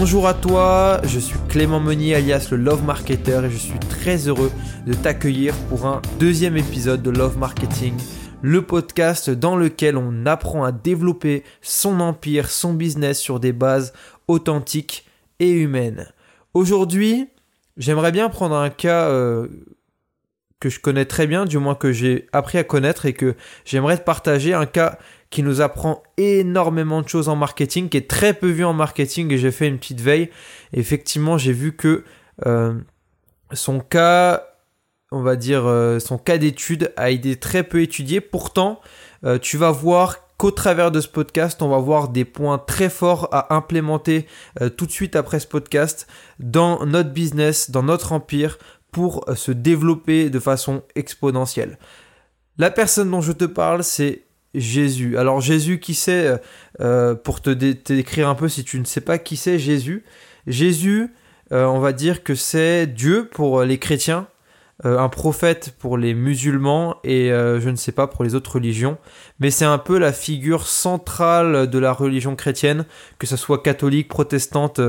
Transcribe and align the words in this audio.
Bonjour 0.00 0.26
à 0.26 0.32
toi, 0.32 0.98
je 1.04 1.18
suis 1.18 1.38
Clément 1.50 1.78
Meunier 1.78 2.14
alias 2.14 2.48
le 2.50 2.56
Love 2.56 2.82
Marketer 2.82 3.42
et 3.44 3.50
je 3.50 3.58
suis 3.58 3.78
très 3.80 4.28
heureux 4.28 4.50
de 4.86 4.94
t'accueillir 4.94 5.54
pour 5.68 5.84
un 5.84 6.00
deuxième 6.18 6.56
épisode 6.56 7.02
de 7.02 7.10
Love 7.10 7.36
Marketing, 7.36 7.92
le 8.40 8.62
podcast 8.62 9.28
dans 9.28 9.56
lequel 9.56 9.98
on 9.98 10.24
apprend 10.24 10.64
à 10.64 10.72
développer 10.72 11.44
son 11.60 12.00
empire, 12.00 12.48
son 12.48 12.72
business 12.72 13.18
sur 13.18 13.40
des 13.40 13.52
bases 13.52 13.92
authentiques 14.26 15.06
et 15.38 15.50
humaines. 15.50 16.10
Aujourd'hui, 16.54 17.28
j'aimerais 17.76 18.10
bien 18.10 18.30
prendre 18.30 18.56
un 18.56 18.70
cas 18.70 19.10
euh, 19.10 19.48
que 20.60 20.70
je 20.70 20.80
connais 20.80 21.04
très 21.04 21.26
bien, 21.26 21.44
du 21.44 21.58
moins 21.58 21.74
que 21.74 21.92
j'ai 21.92 22.26
appris 22.32 22.56
à 22.56 22.64
connaître 22.64 23.04
et 23.04 23.12
que 23.12 23.34
j'aimerais 23.66 23.98
te 23.98 24.04
partager, 24.04 24.54
un 24.54 24.64
cas 24.64 24.98
qui 25.30 25.44
nous 25.44 25.60
apprend 25.60 26.02
énormément 26.16 27.02
de 27.02 27.08
choses 27.08 27.28
en 27.28 27.36
marketing, 27.36 27.88
qui 27.88 27.96
est 27.96 28.10
très 28.10 28.34
peu 28.34 28.48
vu 28.48 28.64
en 28.64 28.72
marketing 28.72 29.32
et 29.32 29.38
j'ai 29.38 29.52
fait 29.52 29.68
une 29.68 29.78
petite 29.78 30.00
veille. 30.00 30.28
effectivement, 30.72 31.38
j'ai 31.38 31.52
vu 31.52 31.74
que 31.74 32.04
euh, 32.46 32.74
son 33.52 33.78
cas, 33.78 34.44
on 35.12 35.22
va 35.22 35.36
dire, 35.36 35.66
euh, 35.66 36.00
son 36.00 36.18
cas 36.18 36.36
d'étude 36.36 36.92
a 36.96 37.10
été 37.10 37.36
très 37.36 37.62
peu 37.62 37.80
étudié. 37.80 38.20
Pourtant, 38.20 38.80
euh, 39.24 39.38
tu 39.38 39.56
vas 39.56 39.70
voir 39.70 40.16
qu'au 40.36 40.50
travers 40.50 40.90
de 40.90 41.00
ce 41.00 41.08
podcast, 41.08 41.62
on 41.62 41.68
va 41.68 41.78
voir 41.78 42.08
des 42.08 42.24
points 42.24 42.58
très 42.58 42.88
forts 42.88 43.28
à 43.30 43.54
implémenter 43.54 44.26
tout 44.78 44.86
de 44.86 44.90
suite 44.90 45.14
après 45.14 45.38
ce 45.38 45.46
podcast 45.46 46.06
dans 46.38 46.86
notre 46.86 47.10
business, 47.10 47.70
dans 47.70 47.82
notre 47.82 48.12
empire, 48.12 48.58
pour 48.90 49.26
se 49.36 49.52
développer 49.52 50.30
de 50.30 50.38
façon 50.38 50.82
exponentielle. 50.94 51.78
La 52.56 52.70
personne 52.70 53.10
dont 53.10 53.20
je 53.20 53.32
te 53.32 53.44
parle, 53.44 53.84
c'est 53.84 54.22
Jésus. 54.54 55.16
Alors 55.16 55.40
Jésus, 55.40 55.78
qui 55.78 55.94
c'est 55.94 56.26
euh, 56.26 56.36
euh, 56.80 57.14
Pour 57.14 57.40
te 57.40 57.50
décrire 57.50 58.28
un 58.28 58.34
peu 58.34 58.48
si 58.48 58.64
tu 58.64 58.78
ne 58.80 58.84
sais 58.84 59.00
pas 59.00 59.18
qui 59.18 59.36
c'est 59.36 59.58
Jésus? 59.58 60.04
Jésus, 60.46 61.14
euh, 61.52 61.66
on 61.66 61.78
va 61.78 61.92
dire 61.92 62.22
que 62.22 62.34
c'est 62.34 62.86
Dieu 62.86 63.28
pour 63.32 63.62
les 63.62 63.78
chrétiens, 63.78 64.26
un 64.82 65.10
prophète 65.10 65.74
pour 65.78 65.98
les 65.98 66.14
musulmans 66.14 66.96
et 67.04 67.28
je 67.28 67.68
ne 67.68 67.76
sais 67.76 67.92
pas 67.92 68.06
pour 68.06 68.24
les 68.24 68.34
autres 68.34 68.54
religions. 68.54 68.96
Mais 69.38 69.50
c'est 69.50 69.66
un 69.66 69.76
peu 69.76 69.98
la 69.98 70.10
figure 70.10 70.66
centrale 70.66 71.68
de 71.68 71.78
la 71.78 71.92
religion 71.92 72.34
chrétienne, 72.34 72.86
que 73.18 73.26
ce 73.26 73.36
soit 73.36 73.62
catholique, 73.62 74.08
protestante, 74.08 74.80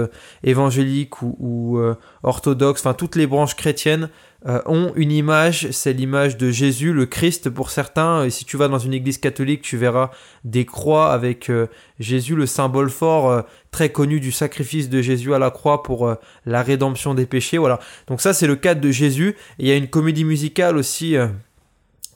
évangélique 0.44 1.22
ou, 1.22 1.36
ou 1.42 1.94
orthodoxe, 2.24 2.80
enfin 2.80 2.94
toutes 2.94 3.18
les 3.18 3.28
branches 3.28 3.58
chrétiennes 3.58 4.08
ont 4.44 4.92
une 4.96 5.12
image, 5.12 5.70
c'est 5.72 5.94
l'image 5.94 6.36
de 6.36 6.50
Jésus, 6.50 6.94
le 6.94 7.06
Christ 7.06 7.50
pour 7.50 7.70
certains. 7.70 8.26
Et 8.26 8.32
si 8.32 8.44
tu 8.44 8.58
vas 8.58 8.68
dans 8.68 8.80
une 8.80 8.94
église 8.94 9.20
catholique, 9.20 9.62
tu 9.62 9.78
verras 9.78 10.10
des 10.44 10.66
croix 10.66 11.12
avec 11.12 11.50
euh, 11.50 11.68
Jésus, 12.00 12.36
le 12.36 12.48
symbole 12.48 12.90
fort 12.90 13.30
euh, 13.30 13.42
très 13.70 13.90
connu 13.90 14.20
du 14.20 14.32
sacrifice 14.32 14.90
de 14.90 15.02
Jésus 15.02 15.36
à 15.36 15.40
la 15.40 15.52
croix 15.52 15.84
pour 15.84 16.16
la 16.46 16.64
rédemption 16.64 17.14
des 17.14 17.28
péchés. 17.28 17.60
Voilà. 17.60 17.80
Donc 18.08 18.20
ça, 18.20 18.34
c'est 18.34 18.48
le 18.48 18.56
cadre 18.56 18.82
de 18.82 18.90
Jésus. 18.90 19.36
Il 19.60 19.68
y 19.68 19.72
a 19.72 19.76
une 19.76 19.88
comédie 19.88 20.26
musicale 20.26 20.76
aussi 20.76 21.16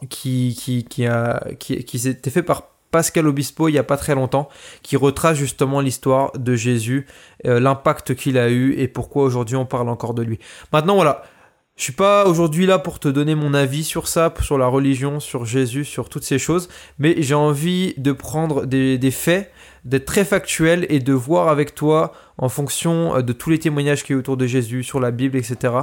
qui, 0.10 0.56
qui, 0.90 1.06
a, 1.06 1.44
qui, 1.60 1.84
qui 1.86 2.00
fait 2.00 2.44
par 2.44 2.70
Pascal 2.92 3.28
Obispo 3.28 3.68
il 3.68 3.74
n'y 3.74 3.78
a 3.78 3.84
pas 3.84 3.98
très 3.98 4.16
longtemps, 4.16 4.50
qui 4.82 4.96
retrace 4.96 5.38
justement 5.38 5.80
l'histoire 5.80 6.32
de 6.38 6.56
Jésus, 6.56 7.08
l'impact 7.44 8.16
qu'il 8.16 8.38
a 8.38 8.50
eu 8.50 8.74
et 8.78 8.88
pourquoi 8.88 9.24
aujourd'hui 9.24 9.56
on 9.56 9.66
parle 9.66 9.90
encore 9.90 10.14
de 10.14 10.24
lui. 10.24 10.40
Maintenant 10.72 10.96
voilà, 10.96 11.24
je 11.76 11.84
suis 11.84 11.94
pas 11.94 12.26
aujourd'hui 12.26 12.66
là 12.66 12.80
pour 12.80 13.00
te 13.00 13.10
donner 13.10 13.36
mon 13.36 13.54
avis 13.54 13.84
sur 13.84 14.08
ça, 14.08 14.34
sur 14.42 14.58
la 14.58 14.68
religion, 14.68 15.20
sur 15.20 15.44
Jésus, 15.44 15.84
sur 15.84 16.08
toutes 16.08 16.24
ces 16.24 16.40
choses, 16.40 16.70
mais 17.00 17.16
j'ai 17.22 17.34
envie 17.34 17.94
de 17.98 18.14
prendre 18.14 18.66
des, 18.66 19.12
faits, 19.12 19.52
d'être 19.84 20.06
très 20.06 20.24
factuel 20.24 20.86
et 20.88 21.00
de 21.00 21.12
voir 21.12 21.50
avec 21.50 21.76
toi 21.76 22.14
en 22.38 22.48
fonction 22.48 23.18
euh, 23.18 23.22
de 23.22 23.34
tous 23.34 23.50
les 23.50 23.60
témoignages 23.60 24.06
qui 24.06 24.14
est 24.14 24.16
autour 24.16 24.38
de 24.38 24.48
Jésus, 24.48 24.84
sur 24.84 25.02
la 25.02 25.12
Bible, 25.12 25.38
etc. 25.38 25.74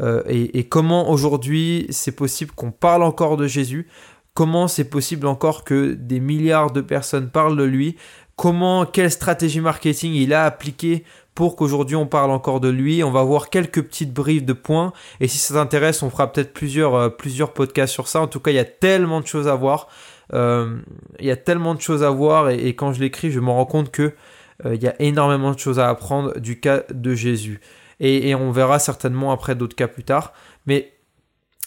Euh, 0.00 0.22
et, 0.26 0.58
et 0.58 0.64
comment 0.64 1.10
aujourd'hui 1.10 1.86
c'est 1.90 2.16
possible 2.16 2.52
qu'on 2.52 2.70
parle 2.70 3.02
encore 3.02 3.36
de 3.36 3.46
Jésus, 3.46 3.88
comment 4.32 4.68
c'est 4.68 4.88
possible 4.88 5.26
encore 5.26 5.64
que 5.64 5.92
des 5.92 6.20
milliards 6.20 6.70
de 6.70 6.80
personnes 6.80 7.28
parlent 7.28 7.58
de 7.58 7.64
lui, 7.64 7.96
comment, 8.36 8.86
quelle 8.86 9.10
stratégie 9.10 9.60
marketing 9.60 10.14
il 10.14 10.32
a 10.32 10.44
appliqué 10.44 11.04
pour 11.34 11.56
qu'aujourd'hui 11.56 11.96
on 11.96 12.06
parle 12.06 12.30
encore 12.30 12.60
de 12.60 12.68
lui. 12.68 13.02
On 13.02 13.10
va 13.10 13.22
voir 13.22 13.50
quelques 13.50 13.82
petites 13.82 14.12
briefs 14.12 14.44
de 14.44 14.52
points 14.52 14.92
et 15.20 15.28
si 15.28 15.38
ça 15.38 15.54
t'intéresse, 15.54 16.02
on 16.02 16.10
fera 16.10 16.32
peut-être 16.32 16.52
plusieurs, 16.52 16.94
euh, 16.94 17.08
podcasts 17.54 17.92
sur 17.92 18.08
ça. 18.08 18.20
En 18.20 18.26
tout 18.26 18.40
cas, 18.40 18.50
il 18.50 18.56
y 18.56 18.60
a 18.60 18.64
tellement 18.64 19.20
de 19.20 19.26
choses 19.26 19.48
à 19.48 19.54
voir. 19.54 19.88
Euh, 20.34 20.78
il 21.18 21.26
y 21.26 21.30
a 21.30 21.36
tellement 21.36 21.74
de 21.74 21.80
choses 21.80 22.02
à 22.02 22.10
voir 22.10 22.50
et, 22.50 22.74
quand 22.74 22.92
je 22.92 23.00
l'écris, 23.00 23.30
je 23.30 23.40
me 23.40 23.50
rends 23.50 23.66
compte 23.66 23.90
que 23.90 24.14
euh, 24.64 24.74
il 24.74 24.82
y 24.82 24.88
a 24.88 25.00
énormément 25.00 25.52
de 25.52 25.58
choses 25.58 25.78
à 25.78 25.88
apprendre 25.88 26.38
du 26.38 26.60
cas 26.60 26.82
de 26.92 27.14
Jésus. 27.14 27.60
Et, 28.00 28.34
on 28.34 28.50
verra 28.50 28.78
certainement 28.78 29.30
après 29.30 29.54
d'autres 29.54 29.76
cas 29.76 29.88
plus 29.88 30.02
tard. 30.02 30.32
Mais 30.66 30.92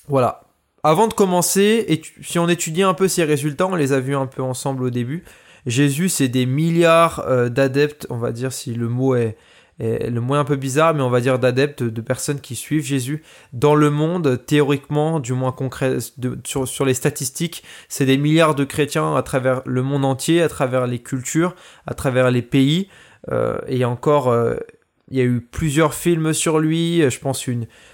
voilà. 0.08 0.42
Avant 0.84 1.08
de 1.08 1.14
commencer, 1.14 2.02
si 2.22 2.38
on 2.38 2.48
étudie 2.48 2.84
un 2.84 2.94
peu 2.94 3.08
ces 3.08 3.24
résultats, 3.24 3.68
on 3.68 3.76
les 3.76 3.94
a 3.94 4.00
vus 4.00 4.16
un 4.16 4.28
peu 4.28 4.44
ensemble 4.44 4.84
au 4.84 4.90
début. 4.90 5.24
Jésus, 5.66 6.10
c'est 6.10 6.28
des 6.28 6.46
milliards 6.46 7.26
d'adeptes, 7.50 8.08
on 8.10 8.18
va 8.18 8.32
dire 8.32 8.54
si 8.54 8.74
le 8.74 8.88
mot 8.88 9.16
est, 9.16 9.36
le 9.80 10.20
moins 10.20 10.40
un 10.40 10.46
peu 10.46 10.56
bizarre, 10.56 10.94
mais 10.94 11.02
on 11.02 11.10
va 11.10 11.22
dire 11.22 11.40
d'adeptes, 11.40 11.84
de 11.84 12.02
personnes 12.02 12.40
qui 12.40 12.56
suivent 12.56 12.86
Jésus 12.86 13.24
dans 13.54 13.76
le 13.76 13.90
monde, 13.90 14.42
théoriquement, 14.46 15.20
du 15.20 15.34
moins 15.34 15.52
concret, 15.52 15.98
sur, 16.46 16.86
les 16.86 16.94
statistiques, 16.94 17.64
c'est 17.90 18.06
des 18.06 18.18
milliards 18.18 18.56
de 18.56 18.64
chrétiens 18.64 19.16
à 19.16 19.24
travers 19.24 19.62
le 19.66 19.82
monde 19.84 20.06
entier, 20.06 20.42
à 20.42 20.50
travers 20.50 20.88
les 20.88 21.00
cultures, 21.00 21.56
à 21.88 21.94
travers 21.94 22.32
les 22.32 22.42
pays, 22.42 22.88
euh, 23.32 23.58
et 23.68 23.84
encore, 23.86 24.30
euh, 24.30 24.56
il 25.12 25.18
y 25.18 25.22
a 25.22 25.26
eu 25.26 25.42
plusieurs 25.42 25.94
films 25.94 26.34
sur 26.34 26.60
lui, 26.60 27.08
je 27.10 27.20
pense 27.20 27.48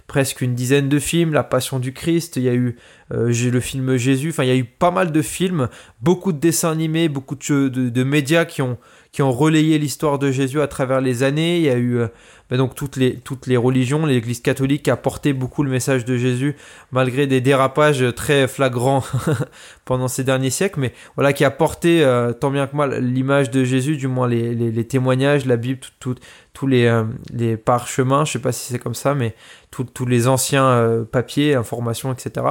presque 0.08 0.42
une 0.42 0.53
dizaine 0.53 0.88
de 0.88 1.00
films, 1.00 1.34
La 1.34 1.44
Passion 1.44 1.80
du 1.80 1.94
Christ, 1.94 2.38
il 2.38 2.44
y 2.44 2.50
a 2.50 2.53
eu 2.53 2.78
euh, 3.11 3.31
le 3.51 3.59
film 3.59 3.97
Jésus, 3.97 4.29
enfin 4.29 4.44
il 4.44 4.49
y 4.49 4.53
a 4.53 4.55
eu 4.55 4.63
pas 4.63 4.91
mal 4.91 5.11
de 5.11 5.22
films, 5.22 5.67
beaucoup 6.01 6.31
de 6.31 6.39
dessins 6.39 6.72
animés, 6.72 7.09
beaucoup 7.09 7.35
de 7.35 8.03
médias 8.03 8.45
qui 8.45 8.61
ont 8.61 8.77
qui 9.11 9.22
ont 9.22 9.31
relayé 9.31 9.77
l'histoire 9.77 10.19
de 10.19 10.31
Jésus 10.31 10.61
à 10.61 10.67
travers 10.67 11.01
les 11.01 11.23
années. 11.23 11.57
Il 11.57 11.63
y 11.63 11.69
a 11.69 11.75
eu 11.75 11.97
euh, 11.97 12.07
ben 12.49 12.57
donc 12.57 12.75
toutes 12.75 12.95
les, 12.95 13.16
toutes 13.16 13.45
les 13.45 13.57
religions. 13.57 14.05
L'Église 14.05 14.41
catholique 14.41 14.88
a 14.88 14.95
porté 14.95 15.33
beaucoup 15.33 15.63
le 15.63 15.69
message 15.69 16.05
de 16.05 16.16
Jésus 16.16 16.55
malgré 16.91 17.27
des 17.27 17.41
dérapages 17.41 18.05
très 18.16 18.47
flagrants 18.47 19.03
pendant 19.85 20.07
ces 20.07 20.23
derniers 20.23 20.49
siècles, 20.49 20.79
mais 20.79 20.93
voilà 21.16 21.33
qui 21.33 21.43
a 21.43 21.51
porté 21.51 22.03
euh, 22.03 22.31
tant 22.31 22.51
bien 22.51 22.67
que 22.67 22.75
mal 22.75 23.03
l'image 23.03 23.51
de 23.51 23.66
Jésus, 23.66 23.97
du 23.97 24.07
moins 24.07 24.29
les, 24.29 24.55
les, 24.55 24.88
témoignages, 24.88 25.45
la 25.45 25.57
Bible, 25.57 25.81
tous 25.99 26.67
les, 26.67 27.03
les 27.33 27.57
parchemins, 27.57 28.23
je 28.23 28.33
sais 28.33 28.39
pas 28.39 28.51
si 28.51 28.72
c'est 28.72 28.79
comme 28.79 28.95
ça, 28.95 29.13
mais 29.13 29.35
tous 29.72 30.06
les 30.06 30.28
anciens 30.28 31.06
papiers, 31.12 31.56
informations, 31.56 32.14
etc. 32.14 32.46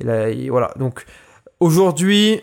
Et, 0.00 0.04
là, 0.04 0.26
voilà. 0.50 0.72
Donc 0.78 1.04
aujourd'hui, 1.60 2.40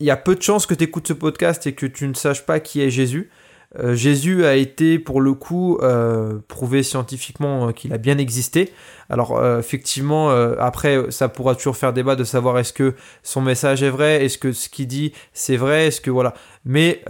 il 0.00 0.06
y 0.06 0.10
a 0.10 0.16
peu 0.16 0.34
de 0.34 0.42
chances 0.42 0.66
que 0.66 0.74
tu 0.74 0.84
écoutes 0.84 1.08
ce 1.08 1.12
podcast 1.12 1.66
et 1.66 1.74
que 1.74 1.86
tu 1.86 2.08
ne 2.08 2.14
saches 2.14 2.44
pas 2.46 2.58
qui 2.58 2.80
est 2.80 2.90
Jésus. 2.90 3.30
Euh, 3.78 3.94
Jésus 3.94 4.44
a 4.44 4.56
été 4.56 4.98
pour 4.98 5.20
le 5.20 5.32
coup 5.32 5.78
euh, 5.80 6.40
prouvé 6.48 6.82
scientifiquement 6.82 7.68
euh, 7.68 7.72
qu'il 7.72 7.92
a 7.92 7.98
bien 7.98 8.18
existé. 8.18 8.72
Alors 9.08 9.44
effectivement, 9.58 10.30
après 10.60 11.10
ça 11.10 11.28
pourra 11.28 11.56
toujours 11.56 11.76
faire 11.76 11.92
débat 11.92 12.14
de 12.14 12.22
savoir 12.22 12.60
est-ce 12.60 12.72
que 12.72 12.94
son 13.24 13.40
message 13.40 13.82
est 13.82 13.90
vrai, 13.90 14.24
est-ce 14.24 14.38
que 14.38 14.52
ce 14.52 14.68
qu'il 14.68 14.86
dit 14.86 15.12
c'est 15.32 15.56
vrai, 15.56 15.88
est-ce 15.88 16.00
que 16.00 16.12
voilà. 16.12 16.32
Mais 16.64 17.02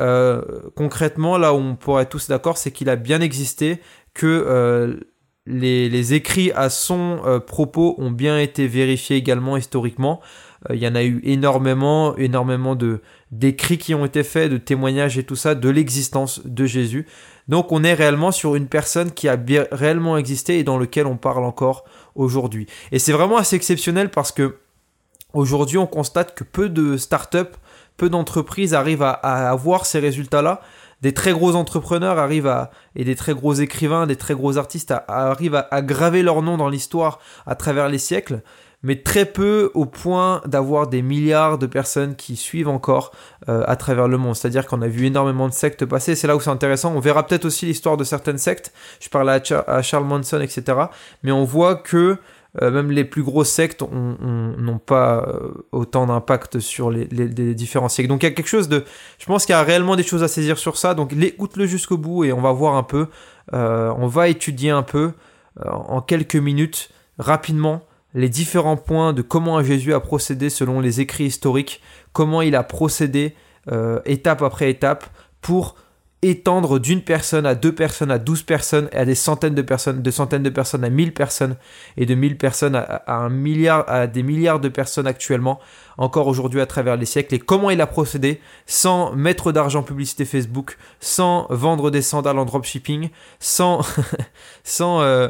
concrètement, 0.77 1.37
là 1.37 1.53
où 1.53 1.59
on 1.59 1.77
pourrait 1.77 2.05
être 2.05 2.09
tous 2.09 2.28
d'accord, 2.28 2.56
c'est 2.56 2.71
qu'il 2.71 2.88
a 2.88 2.97
bien 2.97 3.21
existé, 3.21 3.82
que 4.15 4.99
les, 5.50 6.15
écrits 6.15 6.53
à 6.53 6.71
son 6.71 7.21
propos 7.47 7.94
ont 7.99 8.11
bien 8.11 8.38
été 8.38 8.66
vérifiés 8.66 9.16
également 9.16 9.56
historiquement. 9.56 10.20
Euh, 10.69 10.75
il 10.75 10.82
y 10.82 10.88
en 10.88 10.94
a 10.94 11.02
eu 11.02 11.20
énormément, 11.25 12.17
énormément 12.17 12.75
de 12.75 13.00
d'écrits 13.31 13.79
qui 13.79 13.94
ont 13.94 14.05
été 14.05 14.25
faits, 14.25 14.50
de 14.50 14.58
témoignages 14.58 15.17
et 15.17 15.23
tout 15.23 15.37
ça 15.37 15.55
de 15.55 15.69
l'existence 15.69 16.44
de 16.44 16.67
Jésus. 16.67 17.06
Donc 17.47 17.70
on 17.70 17.85
est 17.85 17.94
réellement 17.94 18.32
sur 18.32 18.56
une 18.56 18.67
personne 18.67 19.12
qui 19.12 19.29
a 19.29 19.38
réellement 19.70 20.17
existé 20.19 20.58
et 20.58 20.64
dans 20.64 20.79
lequel 20.79 21.06
on 21.06 21.17
parle 21.17 21.44
encore 21.44 21.85
aujourd'hui. 22.17 22.67
Et 22.91 22.99
c'est 22.99 23.12
vraiment 23.12 23.37
assez 23.37 23.55
exceptionnel 23.55 24.11
parce 24.11 24.32
que 24.32 24.56
aujourd'hui 25.32 25.79
on 25.79 25.87
constate 25.87 26.35
que 26.35 26.43
peu 26.43 26.69
de 26.69 26.96
startups, 26.96 27.56
peu 27.96 28.08
d'entreprises 28.08 28.75
arrivent 28.75 29.03
à, 29.03 29.12
avoir 29.12 29.87
ces 29.87 30.00
résultats-là 30.00 30.61
des 31.02 31.14
très 31.14 31.32
gros 31.32 31.55
entrepreneurs 31.56 32.19
arrivent 32.19 32.47
à, 32.47 32.70
et 32.94 33.05
des 33.05 33.17
très 33.17 33.35
gros 33.35 33.55
écrivains, 33.55 34.06
des 34.06 34.17
très 34.17 34.35
gros 34.35 34.58
artistes 34.58 34.94
arrivent 35.08 35.64
à, 35.70 35.82
graver 35.82 36.23
leur 36.23 36.43
nom 36.43 36.56
dans 36.56 36.69
l'histoire 36.69 37.19
à 37.47 37.55
travers 37.55 37.88
les 37.88 37.99
siècles 37.99 38.43
mais 38.82 38.97
très 38.97 39.26
peu 39.26 39.70
au 39.75 39.85
point 39.85 40.41
d'avoir 40.47 40.87
des 40.87 41.02
milliards 41.02 41.58
de 41.58 41.67
personnes 41.67 42.17
qui 42.17 42.37
suivent 42.37 42.69
encore 42.69 43.12
euh, 43.49 43.62
à 43.67 43.76
travers 43.76 44.08
le 44.08 44.17
monde. 44.17 44.35
C'est-à-dire 44.35 44.67
qu'on 44.67 44.81
a 44.81 44.88
vu 44.88 45.06
énormément 45.06 45.49
de 45.49 45.52
sectes 45.52 45.85
passer, 45.85 46.14
c'est 46.14 46.26
là 46.26 46.37
où 46.37 46.41
c'est 46.41 46.50
intéressant. 46.50 46.94
On 46.94 47.00
verra 47.00 47.26
peut-être 47.26 47.44
aussi 47.44 47.67
l'histoire 47.67 47.96
de 47.96 48.05
certaines 48.05 48.38
sectes, 48.38 48.73
je 49.00 49.08
parle 49.08 49.29
à, 49.29 49.82
Charles 49.82 50.05
Manson, 50.05 50.41
etc. 50.41 50.79
Mais 51.23 51.32
on 51.32 51.44
voit 51.44 51.75
que 51.75 52.17
euh, 52.61 52.70
même 52.70 52.91
les 52.91 53.05
plus 53.05 53.23
grosses 53.23 53.50
sectes 53.50 53.82
n'ont 53.82 54.79
pas 54.79 55.25
euh, 55.29 55.52
autant 55.70 56.06
d'impact 56.06 56.58
sur 56.58 56.91
les, 56.91 57.06
différents 57.55 57.88
siècles. 57.88 58.08
Donc 58.08 58.23
il 58.23 58.26
y 58.26 58.29
a 58.29 58.32
quelque 58.32 58.49
chose 58.49 58.69
de... 58.69 58.85
Je 59.19 59.26
pense 59.26 59.47
qu'il 59.47 59.52
y 59.52 59.56
a 59.56 59.62
réellement 59.62 59.94
des 59.94 60.02
choses 60.02 60.25
à 60.25 60.29
saisir 60.29 60.58
sur 60.58 60.76
ça. 60.76 60.94
Donc 60.94 61.12
écoute-le 61.12 61.67
jusqu'au 61.67 61.97
bout 61.97 62.25
et 62.25 62.32
on 62.32 62.41
va 62.41 62.52
voir 62.52 62.75
un 62.75 62.82
peu. 62.82 63.06
Euh, 63.52 63.93
on 63.97 64.08
va 64.08 64.29
étudier 64.29 64.70
un 64.70 64.82
peu 64.82 65.12
en 65.64 66.00
quelques 66.00 66.37
minutes, 66.37 66.91
rapidement, 67.19 67.82
les 68.14 68.29
différents 68.29 68.76
points 68.76 69.12
de 69.12 69.20
comment 69.20 69.62
Jésus 69.62 69.93
a 69.93 70.00
procédé 70.00 70.49
selon 70.49 70.81
les 70.81 71.00
écrits 71.00 71.25
historiques, 71.25 71.82
comment 72.12 72.41
il 72.41 72.55
a 72.55 72.62
procédé 72.62 73.35
étape 74.06 74.43
après 74.43 74.70
étape 74.70 75.05
pour 75.43 75.75
étendre 76.22 76.78
d'une 76.78 77.02
personne 77.02 77.46
à 77.46 77.55
deux 77.55 77.75
personnes, 77.75 78.11
à 78.11 78.19
douze 78.19 78.43
personnes, 78.43 78.88
et 78.93 78.96
à 78.96 79.05
des 79.05 79.14
centaines 79.14 79.55
de 79.55 79.62
personnes, 79.62 80.02
de 80.02 80.11
centaines 80.11 80.43
de 80.43 80.50
personnes 80.50 80.84
à 80.84 80.90
mille 80.90 81.14
personnes, 81.14 81.56
et 81.96 82.05
de 82.05 82.14
mille 82.14 82.37
personnes 82.37 82.75
à, 82.75 83.02
un 83.06 83.31
milliard, 83.31 83.84
à 83.88 84.06
des 84.06 84.22
milliards 84.22 84.61
de 84.61 84.69
personnes 84.69 85.06
actuellement, 85.06 85.61
encore 85.96 86.26
aujourd'hui 86.26 86.61
à 86.61 86.67
travers 86.67 86.96
les 86.96 87.06
siècles, 87.06 87.34
et 87.34 87.38
comment 87.38 87.70
il 87.70 87.81
a 87.81 87.87
procédé 87.87 88.40
sans 88.67 89.12
mettre 89.14 89.50
d'argent 89.50 89.82
publicité 89.82 90.26
Facebook, 90.26 90.76
sans 91.00 91.46
vendre 91.49 91.90
des 91.90 92.02
sandales 92.02 92.38
en 92.38 92.44
dropshipping, 92.44 93.08
sans, 93.38 93.81
sans 94.62 95.00
euh, 95.00 95.28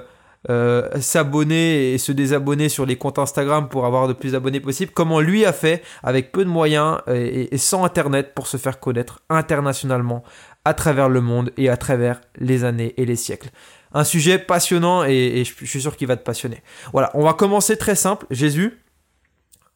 euh, 0.48 0.88
s'abonner 1.00 1.92
et 1.92 1.98
se 1.98 2.10
désabonner 2.10 2.68
sur 2.68 2.84
les 2.84 2.96
comptes 2.96 3.20
Instagram 3.20 3.68
pour 3.68 3.86
avoir 3.86 4.08
de 4.08 4.12
plus 4.12 4.32
d'abonnés 4.32 4.58
possible, 4.58 4.90
comment 4.92 5.20
lui 5.20 5.44
a 5.44 5.52
fait 5.52 5.84
avec 6.02 6.32
peu 6.32 6.44
de 6.44 6.50
moyens 6.50 6.98
et 7.08 7.58
sans 7.58 7.84
Internet 7.84 8.32
pour 8.34 8.46
se 8.46 8.56
faire 8.56 8.80
connaître 8.80 9.20
internationalement 9.28 10.24
à 10.64 10.74
travers 10.74 11.08
le 11.08 11.20
monde 11.20 11.52
et 11.56 11.68
à 11.68 11.76
travers 11.76 12.20
les 12.36 12.64
années 12.64 12.94
et 12.96 13.06
les 13.06 13.16
siècles. 13.16 13.50
Un 13.92 14.04
sujet 14.04 14.38
passionnant 14.38 15.04
et, 15.04 15.44
je 15.44 15.64
suis 15.66 15.80
sûr 15.80 15.96
qu'il 15.96 16.06
va 16.06 16.16
te 16.16 16.22
passionner. 16.22 16.62
Voilà, 16.92 17.10
on 17.14 17.24
va 17.24 17.32
commencer 17.32 17.76
très 17.76 17.96
simple. 17.96 18.26
Jésus, 18.30 18.80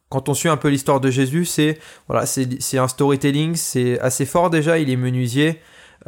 quand 0.09 0.29
on 0.29 0.33
suit 0.33 0.49
un 0.49 0.57
peu 0.57 0.69
l'histoire 0.69 1.01
de 1.01 1.09
Jésus, 1.09 1.45
c'est 1.45 1.79
voilà, 2.07 2.25
c'est 2.25 2.77
un 2.77 2.87
storytelling, 2.87 3.55
c'est 3.55 3.99
assez 3.99 4.25
fort 4.25 4.49
déjà. 4.49 4.77
Il 4.77 4.89
est 4.89 4.95
menuisier 4.95 5.59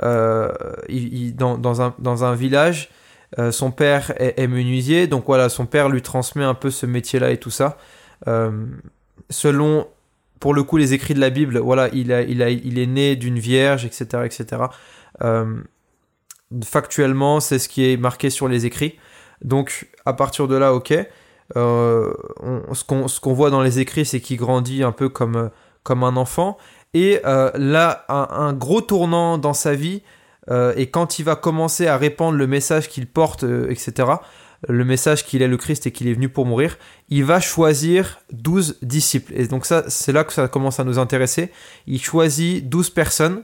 euh, 0.03 0.51
il, 0.89 1.35
dans, 1.35 1.57
dans, 1.57 1.81
un, 1.81 1.95
dans, 1.99 2.23
un, 2.23 2.35
village. 2.35 2.89
Euh, 3.39 3.51
son 3.51 3.71
père 3.71 4.13
est, 4.17 4.47
menuisier, 4.47 5.07
donc 5.07 5.25
voilà, 5.25 5.49
son 5.49 5.65
père 5.65 5.89
lui 5.89 6.01
transmet 6.01 6.43
un 6.43 6.53
peu 6.53 6.69
ce 6.69 6.85
métier-là 6.85 7.31
et 7.31 7.37
tout 7.37 7.49
ça. 7.49 7.77
Euh, 8.27 8.65
selon 9.29 9.87
pour 10.39 10.53
le 10.53 10.63
coup, 10.63 10.77
les 10.77 10.93
écrits 10.93 11.13
de 11.13 11.19
la 11.19 11.29
Bible, 11.29 11.57
voilà, 11.59 11.89
il, 11.93 12.11
a, 12.11 12.21
il, 12.21 12.41
a, 12.41 12.49
il 12.49 12.79
est 12.79 12.85
né 12.85 13.15
d'une 13.15 13.39
vierge, 13.39 13.85
etc. 13.85 14.23
etc. 14.25 14.63
Euh, 15.23 15.61
factuellement, 16.63 17.39
c'est 17.39 17.59
ce 17.59 17.67
qui 17.69 17.91
est 17.91 17.97
marqué 17.97 18.29
sur 18.29 18.47
les 18.47 18.65
écrits. 18.65 18.97
Donc, 19.43 19.89
à 20.05 20.13
partir 20.13 20.47
de 20.47 20.55
là, 20.55 20.73
ok. 20.73 20.93
Euh, 21.55 22.13
ce 22.73 23.19
qu'on 23.19 23.33
voit 23.33 23.49
dans 23.49 23.61
les 23.61 23.79
écrits, 23.79 24.05
c'est 24.05 24.19
qu'il 24.19 24.37
grandit 24.37 24.83
un 24.83 24.91
peu 24.91 25.09
comme, 25.09 25.49
un 25.85 26.17
enfant. 26.17 26.57
Et 26.93 27.19
euh, 27.25 27.51
là, 27.55 28.05
un, 28.09 28.53
gros 28.53 28.81
tournant 28.81 29.37
dans 29.37 29.53
sa 29.53 29.73
vie, 29.73 30.03
et 30.77 30.89
quand 30.89 31.19
il 31.19 31.23
va 31.23 31.35
commencer 31.35 31.87
à 31.87 31.97
répandre 31.97 32.37
le 32.37 32.47
message 32.47 32.87
qu'il 32.87 33.05
porte, 33.05 33.43
etc., 33.43 34.13
le 34.67 34.85
message 34.85 35.25
qu'il 35.25 35.41
est 35.41 35.47
le 35.47 35.57
Christ 35.57 35.87
et 35.87 35.91
qu'il 35.91 36.07
est 36.07 36.13
venu 36.13 36.29
pour 36.29 36.45
mourir, 36.45 36.77
il 37.09 37.23
va 37.23 37.39
choisir 37.39 38.19
12 38.31 38.79
disciples. 38.81 39.33
Et 39.35 39.47
donc 39.47 39.65
ça, 39.65 39.83
c'est 39.87 40.11
là 40.11 40.23
que 40.23 40.33
ça 40.33 40.47
commence 40.47 40.79
à 40.79 40.83
nous 40.83 40.99
intéresser. 40.99 41.51
Il 41.85 42.01
choisit 42.01 42.67
12 42.67 42.89
personnes 42.89 43.43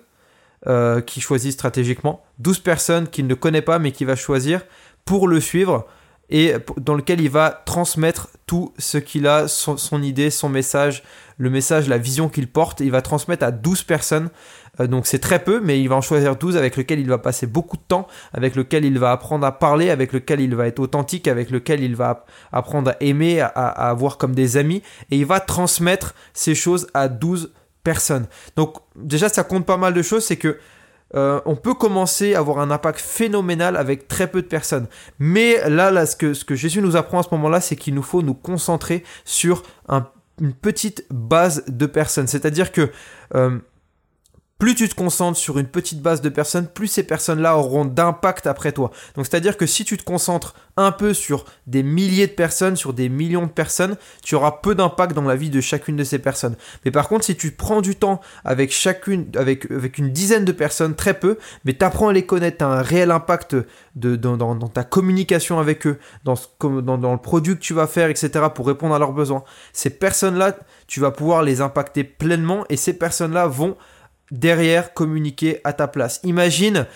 euh, 0.68 1.02
qui 1.02 1.22
choisit 1.22 1.52
stratégiquement, 1.52 2.24
12 2.40 2.60
personnes 2.60 3.08
qu'il 3.08 3.28
ne 3.28 3.36
connaît 3.36 3.62
pas 3.62 3.80
mais 3.80 3.92
qu'il 3.92 4.08
va 4.08 4.16
choisir 4.16 4.62
pour 5.06 5.28
le 5.28 5.40
suivre 5.40 5.86
et 6.30 6.54
dans 6.78 6.96
lequel 6.96 7.22
il 7.22 7.30
va 7.30 7.62
transmettre 7.66 8.30
tout 8.46 8.74
ce 8.78 8.98
qu'il 8.98 9.28
a, 9.28 9.48
son, 9.48 10.02
idée, 10.02 10.30
son 10.30 10.50
message, 10.50 11.04
le 11.38 11.50
message, 11.50 11.88
la 11.88 11.98
vision 11.98 12.30
qu'il 12.30 12.48
porte. 12.48 12.80
Il 12.80 12.92
va 12.92 13.02
transmettre 13.02 13.46
à 13.46 13.52
12 13.52 13.84
personnes 13.84 14.30
euh, 14.80 14.88
donc 14.88 15.06
c'est 15.06 15.20
très 15.20 15.44
peu, 15.44 15.60
mais 15.60 15.80
il 15.80 15.88
va 15.88 15.96
en 15.96 16.02
choisir 16.02 16.36
12 16.36 16.58
avec 16.58 16.78
lequel 16.78 17.00
il 17.00 17.08
va 17.08 17.18
passer 17.18 17.48
beaucoup 17.48 17.78
de 17.78 17.84
temps, 17.88 18.08
avec 18.34 18.56
lequel 18.56 18.86
il 18.86 18.98
va 18.98 19.12
apprendre 19.12 19.46
à 19.46 19.52
parler, 19.52 19.90
avec 19.90 20.14
lequel 20.14 20.42
il 20.42 20.56
va 20.56 20.68
être 20.68 20.80
authentique, 20.80 21.28
avec 21.28 21.50
lequel 21.52 21.82
il 21.82 21.96
va 21.96 22.26
apprendre 22.52 22.92
à 22.92 22.96
aimer, 23.00 23.40
à, 23.42 23.50
avoir 23.50 24.18
comme 24.18 24.34
des 24.34 24.58
amis, 24.58 24.82
et 25.12 25.18
il 25.18 25.26
va 25.26 25.40
transmettre 25.40 26.16
ces 26.34 26.56
choses 26.56 26.88
à 26.94 27.08
12 27.08 27.54
personnes. 27.84 28.28
Donc 28.56 28.78
déjà 28.96 29.30
ça 29.30 29.44
compte 29.44 29.66
pas 29.66 29.78
mal 29.78 29.94
de 29.94 30.02
choses, 30.02 30.26
c'est 30.26 30.38
que 30.38 30.58
euh, 31.16 31.40
on 31.46 31.56
peut 31.56 31.74
commencer 31.74 32.36
à 32.36 32.40
avoir 32.40 32.60
un 32.60 32.72
impact 32.72 33.00
phénoménal 33.00 33.78
avec 33.78 34.08
très 34.08 34.28
peu 34.28 34.42
de 34.42 34.48
personnes. 34.48 34.88
Mais 35.20 35.70
là, 35.70 35.92
là 35.92 36.06
ce, 36.06 36.16
que, 36.16 36.34
ce 36.34 36.46
que 36.46 36.56
Jésus 36.56 36.82
nous 36.82 36.96
apprend 36.96 37.20
à 37.20 37.24
ce 37.24 37.30
moment-là, 37.32 37.62
c'est 37.62 37.76
qu'il 37.76 37.94
nous 37.94 38.04
faut 38.04 38.22
nous 38.22 38.34
concentrer 38.34 39.04
sur 39.26 39.64
une 40.42 40.54
petite 40.54 41.06
base 41.12 41.64
de 41.68 41.86
personnes. 41.86 42.28
C'est-à-dire 42.28 42.72
que 42.72 42.90
euh, 43.36 43.60
plus 44.64 44.76
tu 44.76 44.88
te 44.88 44.96
concentres 44.96 45.38
sur 45.38 45.60
une 45.60 45.68
petite 45.68 46.02
base 46.02 46.22
de 46.22 46.30
personnes, 46.30 46.68
plus 46.68 46.88
ces 46.88 47.04
personnes-là 47.04 47.58
auront 47.58 47.84
d'impact 47.84 48.48
après 48.48 48.72
toi. 48.72 48.92
Donc 49.14 49.26
c'est-à-dire 49.26 49.58
que 49.58 49.66
si 49.66 49.84
tu 49.84 49.98
te 49.98 50.06
concentres 50.06 50.56
un 50.78 50.94
peu 50.94 51.14
sur 51.14 51.44
des 51.68 51.84
milliers 51.84 52.28
de 52.28 52.32
personnes, 52.32 52.78
sur 52.78 52.94
des 52.94 53.10
millions 53.10 53.46
de 53.46 53.52
personnes, 53.52 53.98
tu 54.24 54.36
auras 54.36 54.52
peu 54.64 54.74
d'impact 54.74 55.16
dans 55.16 55.24
la 55.24 55.36
vie 55.36 55.50
de 55.50 55.60
chacune 55.60 55.98
de 55.98 56.06
ces 56.06 56.18
personnes. 56.18 56.56
Mais 56.86 56.92
par 56.92 57.10
contre, 57.10 57.26
si 57.26 57.36
tu 57.36 57.52
prends 57.52 57.82
du 57.82 57.98
temps 57.98 58.22
avec 58.46 58.72
chacune, 58.72 59.28
avec, 59.36 59.68
une 59.98 60.14
dizaine 60.14 60.46
de 60.46 60.54
personnes, 60.54 60.96
très 60.96 61.14
peu, 61.14 61.38
mais 61.66 61.74
tu 61.74 61.84
apprends 61.84 62.08
à 62.08 62.14
les 62.14 62.26
connaître, 62.26 62.60
tu 62.60 62.64
as 62.64 62.70
un 62.70 62.82
réel 62.82 63.12
impact 63.12 63.58
dans, 63.96 64.56
ta 64.70 64.86
communication 64.86 65.60
avec 65.60 65.86
eux, 65.86 66.00
dans, 66.24 66.36
dans, 66.62 66.98
dans 66.98 67.12
le 67.12 67.18
produit 67.18 67.56
que 67.56 67.60
tu 67.60 67.74
vas 67.74 67.86
faire, 67.86 68.10
etc., 68.10 68.46
pour 68.56 68.66
répondre 68.66 68.96
à 68.96 69.00
leurs 69.00 69.12
besoins. 69.12 69.44
Ces 69.74 69.90
personnes-là, 69.90 70.56
tu 70.88 71.02
vas 71.02 71.12
pouvoir 71.12 71.44
les 71.44 71.60
impacter 71.60 72.06
pleinement 72.06 72.64
et 72.70 72.78
ces 72.78 72.94
personnes-là 72.94 73.48
vont 73.48 73.76
derrière 74.34 74.94
communiquer 74.94 75.62
à 75.64 75.72
ta 75.72 75.88
place. 75.88 76.20
Imagine 76.24 76.88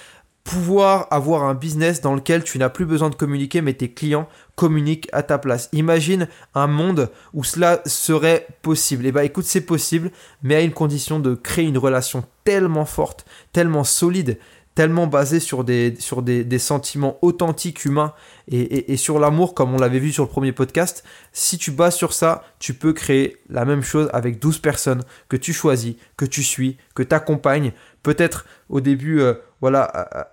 pouvoir 0.43 1.07
avoir 1.11 1.43
un 1.43 1.53
business 1.53 1.99
dans 1.99 2.15
lequel 2.15 2.43
tu 2.43 2.57
n'as 2.57 2.69
plus 2.69 2.85
besoin 2.85 3.09
de 3.09 3.15
communiquer, 3.15 3.61
mais 3.61 3.73
tes 3.73 3.91
clients 3.91 4.29
communiquent 4.55 5.09
à 5.11 5.21
ta 5.21 5.37
place. 5.37 5.67
Imagine 5.73 6.29
un 6.55 6.67
monde 6.67 7.11
où 7.33 7.43
cela 7.43 7.81
serait 7.85 8.47
possible. 8.61 9.05
Et 9.05 9.09
eh 9.09 9.11
bah 9.11 9.25
écoute, 9.25 9.43
c'est 9.43 9.61
possible, 9.61 10.09
mais 10.41 10.55
à 10.55 10.61
une 10.61 10.71
condition 10.71 11.19
de 11.19 11.35
créer 11.35 11.65
une 11.65 11.77
relation 11.77 12.23
tellement 12.45 12.85
forte, 12.85 13.25
tellement 13.51 13.83
solide, 13.83 14.39
tellement 14.77 15.07
basé 15.07 15.39
sur 15.39 15.63
des, 15.63 15.95
sur 15.97 16.21
des, 16.21 16.59
sentiments 16.59 17.17
authentiques 17.23 17.83
humains 17.85 18.13
et, 18.47 18.95
sur 18.95 19.17
l'amour, 19.17 19.55
comme 19.55 19.73
on 19.73 19.79
l'avait 19.79 19.97
vu 19.97 20.11
sur 20.11 20.25
le 20.25 20.29
premier 20.29 20.51
podcast. 20.51 21.03
Si 21.33 21.57
tu 21.57 21.71
bases 21.71 21.95
sur 21.95 22.13
ça, 22.13 22.43
tu 22.59 22.75
peux 22.75 22.93
créer 22.93 23.37
la 23.49 23.65
même 23.65 23.81
chose 23.81 24.07
avec 24.13 24.37
12 24.37 24.59
personnes 24.59 25.01
que 25.29 25.35
tu 25.35 25.51
choisis, 25.51 25.95
que 26.15 26.25
tu 26.25 26.43
suis, 26.43 26.77
que 26.93 27.01
tu 27.01 27.15
accompagnes. 27.15 27.71
Peut-être 28.03 28.45
au 28.69 28.79
début, 28.79 29.19
euh, 29.19 29.33
voilà, 29.61 30.29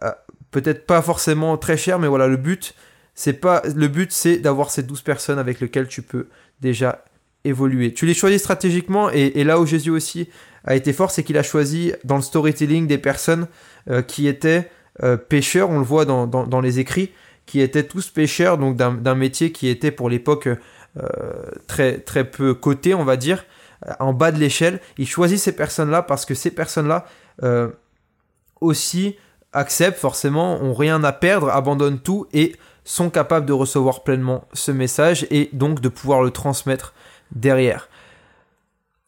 peut-être 0.50 0.84
pas 0.84 1.00
forcément 1.00 1.56
très 1.56 1.78
cher, 1.78 1.98
mais 1.98 2.08
voilà, 2.08 2.26
le 2.26 2.36
but, 2.36 2.74
c'est 3.14 3.40
pas, 3.40 3.62
le 3.74 3.88
but, 3.88 4.12
c'est 4.12 4.36
d'avoir 4.36 4.70
ces 4.70 4.82
12 4.82 5.00
personnes 5.00 5.38
avec 5.38 5.58
lesquelles 5.58 5.88
tu 5.88 6.02
peux 6.02 6.28
déjà 6.60 7.02
Tu 7.44 8.06
les 8.06 8.14
choisis 8.14 8.40
stratégiquement 8.40 9.10
et, 9.10 9.32
et 9.34 9.44
là 9.44 9.60
où 9.60 9.66
Jésus 9.66 9.90
aussi 9.90 10.28
a 10.64 10.74
été 10.74 10.92
fort, 10.92 11.10
c'est 11.10 11.22
qu'il 11.22 11.36
a 11.36 11.42
choisi 11.42 11.92
dans 12.04 12.16
le 12.16 12.22
storytelling 12.22 12.86
des 12.86 12.98
personnes 12.98 13.48
euh, 13.90 14.02
qui 14.02 14.26
étaient 14.26 14.70
euh, 15.02 15.16
pêcheurs, 15.16 15.70
on 15.70 15.78
le 15.78 15.84
voit 15.84 16.04
dans, 16.06 16.26
dans, 16.26 16.60
les 16.60 16.78
écrits, 16.78 17.12
qui 17.46 17.60
étaient 17.60 17.82
tous 17.82 18.08
pêcheurs, 18.08 18.56
donc 18.56 18.76
d'un 18.76 19.14
métier 19.14 19.52
qui 19.52 19.68
était 19.68 19.90
pour 19.90 20.08
l'époque 20.08 20.46
euh, 20.46 20.58
très, 21.66 21.98
très 21.98 22.24
peu 22.24 22.54
coté, 22.54 22.94
on 22.94 23.04
va 23.04 23.16
dire, 23.16 23.44
en 23.98 24.14
bas 24.14 24.32
de 24.32 24.38
l'échelle. 24.38 24.80
Il 24.96 25.06
choisit 25.06 25.38
ces 25.38 25.52
personnes-là 25.52 26.02
parce 26.02 26.24
que 26.24 26.34
ces 26.34 26.50
personnes-là 26.50 27.06
aussi 28.60 29.16
acceptent 29.52 29.98
forcément, 29.98 30.62
ont 30.62 30.72
rien 30.72 31.04
à 31.04 31.12
perdre, 31.12 31.50
abandonnent 31.50 32.00
tout 32.00 32.26
et 32.32 32.56
sont 32.84 33.10
capables 33.10 33.44
de 33.44 33.52
recevoir 33.52 34.04
pleinement 34.04 34.46
ce 34.54 34.70
message 34.70 35.26
et 35.30 35.50
donc 35.52 35.80
de 35.80 35.88
pouvoir 35.88 36.22
le 36.22 36.30
transmettre 36.30 36.94
derrière. 37.32 37.88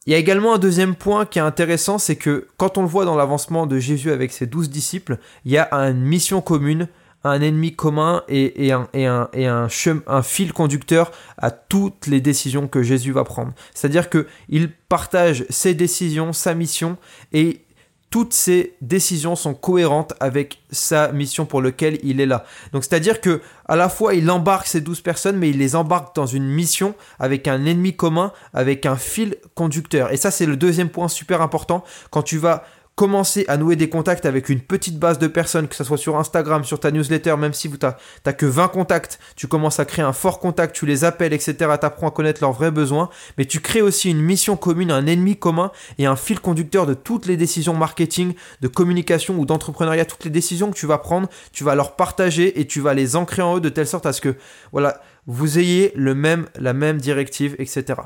Il 0.05 0.11
y 0.11 0.15
a 0.15 0.19
également 0.19 0.53
un 0.53 0.57
deuxième 0.57 0.95
point 0.95 1.25
qui 1.25 1.37
est 1.37 1.41
intéressant, 1.41 1.97
c'est 1.97 2.15
que 2.15 2.47
quand 2.55 2.77
on 2.77 2.81
le 2.81 2.87
voit 2.87 3.03
dans 3.03 3.17
l'avancement 3.17 3.67
de 3.67 3.77
Jésus 3.77 4.11
avec 4.11 4.31
ses 4.31 4.45
douze 4.45 4.69
disciples, 4.69 5.17
il 5.43 5.51
y 5.51 5.57
a 5.57 5.67
une 5.73 5.99
mission 5.99 6.39
commune, 6.39 6.87
un 7.25 7.41
ennemi 7.41 7.75
commun 7.75 8.23
et, 8.29 8.71
un, 8.71 8.87
un, 8.95 10.21
fil 10.23 10.53
conducteur 10.53 11.11
à 11.37 11.51
toutes 11.51 12.07
les 12.07 12.21
décisions 12.21 12.69
que 12.69 12.83
Jésus 12.83 13.11
va 13.11 13.25
prendre. 13.25 13.51
C'est-à-dire 13.73 14.09
qu'il 14.09 14.71
partage 14.87 15.45
ses 15.49 15.73
décisions, 15.73 16.31
sa 16.31 16.53
mission, 16.53 16.95
et 17.33 17.65
toutes 18.09 18.33
ces 18.33 18.75
décisions 18.81 19.35
sont 19.35 19.53
cohérentes 19.53 20.13
avec 20.19 20.59
sa 20.71 21.11
mission 21.11 21.45
pour 21.45 21.61
laquelle 21.61 21.99
il 22.03 22.21
est 22.21 22.25
là. 22.25 22.45
Donc 22.71 22.83
c'est-à-dire 22.83 23.19
que 23.19 23.41
à 23.65 23.75
la 23.75 23.89
fois 23.89 24.13
il 24.13 24.29
embarque 24.31 24.67
ces 24.67 24.79
douze 24.81 25.01
personnes, 25.01 25.37
mais 25.37 25.49
il 25.49 25.57
les 25.57 25.75
embarque 25.75 26.15
dans 26.15 26.25
une 26.25 26.47
mission 26.47 26.95
avec 27.19 27.47
un 27.47 27.65
ennemi 27.65 27.95
commun, 27.95 28.31
avec 28.53 28.85
un 28.85 28.95
fil 28.95 29.35
conducteur. 29.55 30.11
Et 30.13 30.17
ça 30.17 30.31
c'est 30.31 30.45
le 30.45 30.55
deuxième 30.55 30.89
point 30.89 31.09
super 31.09 31.41
important 31.41 31.83
quand 32.09 32.23
tu 32.23 32.37
vas 32.37 32.63
commencer 32.97 33.45
à 33.47 33.57
nouer 33.57 33.75
des 33.75 33.89
contacts 33.89 34.25
avec 34.25 34.49
une 34.49 34.59
petite 34.59 34.97
base 34.97 35.19
de 35.19 35.27
personnes, 35.27 35.67
que 35.67 35.75
ce 35.75 35.83
soit 35.83 35.99
sur 35.99 36.17
Instagram, 36.17 36.63
sur 36.63 36.79
ta 36.79 36.89
newsletter, 36.89 37.35
même 37.37 37.53
si 37.53 37.69
tu 37.69 37.77
n'as 37.77 38.33
que 38.33 38.47
20 38.47 38.69
contacts, 38.69 39.19
tu 39.35 39.47
commences 39.47 39.79
à 39.79 39.85
créer 39.85 40.03
un 40.03 40.13
fort 40.13 40.39
contact, 40.39 40.75
tu 40.75 40.87
les 40.87 41.03
appelles, 41.03 41.31
etc., 41.31 41.53
tu 41.79 41.85
apprends 41.85 42.07
à 42.07 42.11
connaître 42.11 42.41
leurs 42.41 42.53
vrais 42.53 42.71
besoins, 42.71 43.09
mais 43.37 43.45
tu 43.45 43.59
crées 43.59 43.83
aussi 43.83 44.09
une 44.09 44.19
mission 44.19 44.57
commune, 44.57 44.89
un 44.89 45.05
ennemi 45.05 45.37
commun 45.37 45.71
et 45.99 46.07
un 46.07 46.15
fil 46.15 46.39
conducteur 46.39 46.87
de 46.87 46.95
toutes 46.95 47.27
les 47.27 47.37
décisions 47.37 47.75
marketing, 47.75 48.33
de 48.61 48.67
communication 48.67 49.37
ou 49.37 49.45
d'entrepreneuriat, 49.45 50.05
toutes 50.05 50.25
les 50.25 50.31
décisions 50.31 50.71
que 50.71 50.75
tu 50.77 50.87
vas 50.87 50.97
prendre, 50.97 51.29
tu 51.51 51.63
vas 51.63 51.75
leur 51.75 51.95
partager 51.95 52.59
et 52.59 52.65
tu 52.65 52.81
vas 52.81 52.95
les 52.95 53.15
ancrer 53.15 53.43
en 53.43 53.57
eux 53.57 53.61
de 53.61 53.69
telle 53.69 53.85
sorte 53.85 54.07
à 54.07 54.11
ce 54.11 54.21
que, 54.21 54.35
voilà, 54.71 55.03
vous 55.27 55.59
ayez 55.59 55.91
le 55.95 56.15
même, 56.15 56.47
la 56.59 56.73
même 56.73 56.97
directive, 56.97 57.55
etc. 57.59 58.01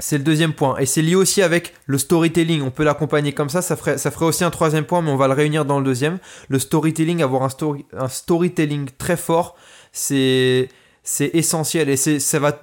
C'est 0.00 0.18
le 0.18 0.24
deuxième 0.24 0.52
point. 0.52 0.76
Et 0.78 0.86
c'est 0.86 1.02
lié 1.02 1.16
aussi 1.16 1.42
avec 1.42 1.74
le 1.86 1.98
storytelling. 1.98 2.62
On 2.62 2.70
peut 2.70 2.84
l'accompagner 2.84 3.32
comme 3.32 3.48
ça. 3.48 3.62
Ça 3.62 3.76
ferait, 3.76 3.98
ça 3.98 4.10
ferait 4.10 4.26
aussi 4.26 4.44
un 4.44 4.50
troisième 4.50 4.84
point, 4.84 5.02
mais 5.02 5.10
on 5.10 5.16
va 5.16 5.26
le 5.26 5.34
réunir 5.34 5.64
dans 5.64 5.78
le 5.78 5.84
deuxième. 5.84 6.18
Le 6.48 6.58
storytelling, 6.58 7.22
avoir 7.22 7.42
un, 7.42 7.48
story, 7.48 7.84
un 7.96 8.08
storytelling 8.08 8.90
très 8.96 9.16
fort, 9.16 9.56
c'est, 9.92 10.68
c'est 11.02 11.30
essentiel. 11.34 11.88
Et 11.88 11.96
c'est, 11.96 12.20
ça 12.20 12.38
va 12.38 12.60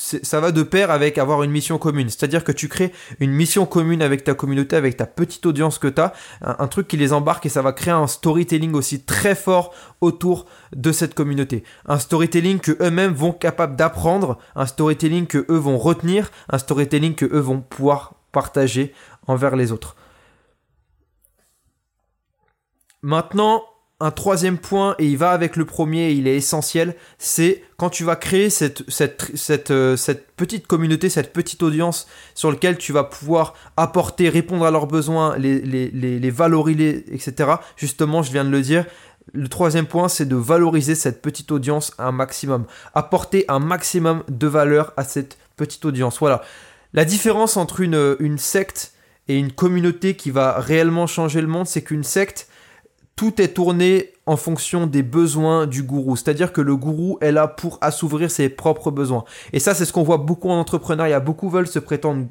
ça 0.00 0.40
va 0.40 0.50
de 0.50 0.62
pair 0.62 0.90
avec 0.90 1.18
avoir 1.18 1.42
une 1.42 1.50
mission 1.50 1.76
commune. 1.76 2.08
C'est-à-dire 2.08 2.42
que 2.42 2.52
tu 2.52 2.68
crées 2.68 2.90
une 3.18 3.32
mission 3.32 3.66
commune 3.66 4.00
avec 4.00 4.24
ta 4.24 4.32
communauté, 4.32 4.76
avec 4.76 4.96
ta 4.96 5.04
petite 5.04 5.44
audience 5.44 5.78
que 5.78 5.88
tu 5.88 6.00
as, 6.00 6.14
un, 6.40 6.66
truc 6.68 6.88
qui 6.88 6.96
les 6.96 7.12
embarque 7.12 7.44
et 7.44 7.50
ça 7.50 7.60
va 7.60 7.74
créer 7.74 7.92
un 7.92 8.06
storytelling 8.06 8.72
aussi 8.72 9.02
très 9.02 9.34
fort 9.34 9.74
autour 10.00 10.46
de 10.74 10.90
cette 10.90 11.12
communauté. 11.14 11.64
Un 11.84 11.98
storytelling 11.98 12.60
que 12.60 12.82
eux-mêmes 12.82 13.12
vont 13.12 13.32
capables 13.32 13.76
d'apprendre, 13.76 14.38
un 14.56 14.64
storytelling 14.64 15.26
que 15.26 15.44
eux 15.50 15.58
vont 15.58 15.76
retenir, 15.76 16.30
un 16.48 16.58
storytelling 16.58 17.14
que 17.14 17.26
eux 17.26 17.40
vont 17.40 17.60
pouvoir 17.60 18.14
partager 18.32 18.94
envers 19.26 19.54
les 19.54 19.70
autres. 19.70 19.96
Maintenant, 23.02 23.64
un 24.00 24.10
troisième 24.10 24.56
point, 24.56 24.94
et 24.98 25.06
il 25.06 25.18
va 25.18 25.30
avec 25.30 25.56
le 25.56 25.66
premier, 25.66 26.10
il 26.10 26.26
est 26.26 26.36
essentiel, 26.36 26.94
c'est 27.18 27.62
quand 27.76 27.90
tu 27.90 28.02
vas 28.02 28.16
créer 28.16 28.48
euh, 28.62 29.96
cette, 29.96 30.26
petite 30.36 30.66
communauté, 30.66 31.10
cette 31.10 31.34
petite 31.34 31.62
audience 31.62 32.08
sur 32.34 32.50
laquelle 32.50 32.78
tu 32.78 32.92
vas 32.92 33.04
pouvoir 33.04 33.54
apporter, 33.76 34.30
répondre 34.30 34.64
à 34.64 34.70
leurs 34.70 34.86
besoins, 34.86 35.36
les, 35.36 36.30
valoriser, 36.30 37.04
etc. 37.12 37.52
Justement, 37.76 38.22
je 38.22 38.32
viens 38.32 38.44
de 38.44 38.50
le 38.50 38.62
dire, 38.62 38.86
le 39.32 39.48
troisième 39.48 39.86
point, 39.86 40.08
c'est 40.08 40.26
de 40.26 40.36
valoriser 40.36 40.94
cette 40.94 41.20
petite 41.20 41.52
audience 41.52 41.92
un 41.98 42.10
maximum. 42.10 42.64
Apporter 42.94 43.44
un 43.48 43.58
maximum 43.58 44.24
de 44.28 44.46
valeur 44.46 44.94
à 44.96 45.04
cette 45.04 45.36
petite 45.56 45.84
audience. 45.84 46.18
Voilà. 46.18 46.42
La 46.94 47.04
différence 47.04 47.56
entre 47.56 47.80
une 47.80 48.38
secte 48.38 48.94
et 49.28 49.36
une 49.36 49.52
communauté 49.52 50.16
qui 50.16 50.30
va 50.30 50.58
réellement 50.58 51.06
changer 51.06 51.40
le 51.40 51.46
monde, 51.46 51.66
c'est 51.66 51.82
qu'une 51.82 52.02
secte, 52.02 52.48
tout 53.20 53.42
est 53.42 53.48
tourné 53.48 54.14
en 54.24 54.38
fonction 54.38 54.86
des 54.86 55.02
besoins 55.02 55.66
du 55.66 55.82
gourou. 55.82 56.16
C'est-à-dire 56.16 56.54
que 56.54 56.62
le 56.62 56.74
gourou 56.74 57.18
est 57.20 57.32
là 57.32 57.48
pour 57.48 57.76
assouvir 57.82 58.30
ses 58.30 58.48
propres 58.48 58.90
besoins. 58.90 59.24
Et 59.52 59.58
ça, 59.58 59.74
c'est 59.74 59.84
ce 59.84 59.92
qu'on 59.92 60.02
voit 60.02 60.16
beaucoup 60.16 60.48
en 60.48 60.58
entrepreneuriat. 60.58 61.20
Beaucoup 61.20 61.50
veulent 61.50 61.66
se 61.66 61.78
prétendre 61.78 62.28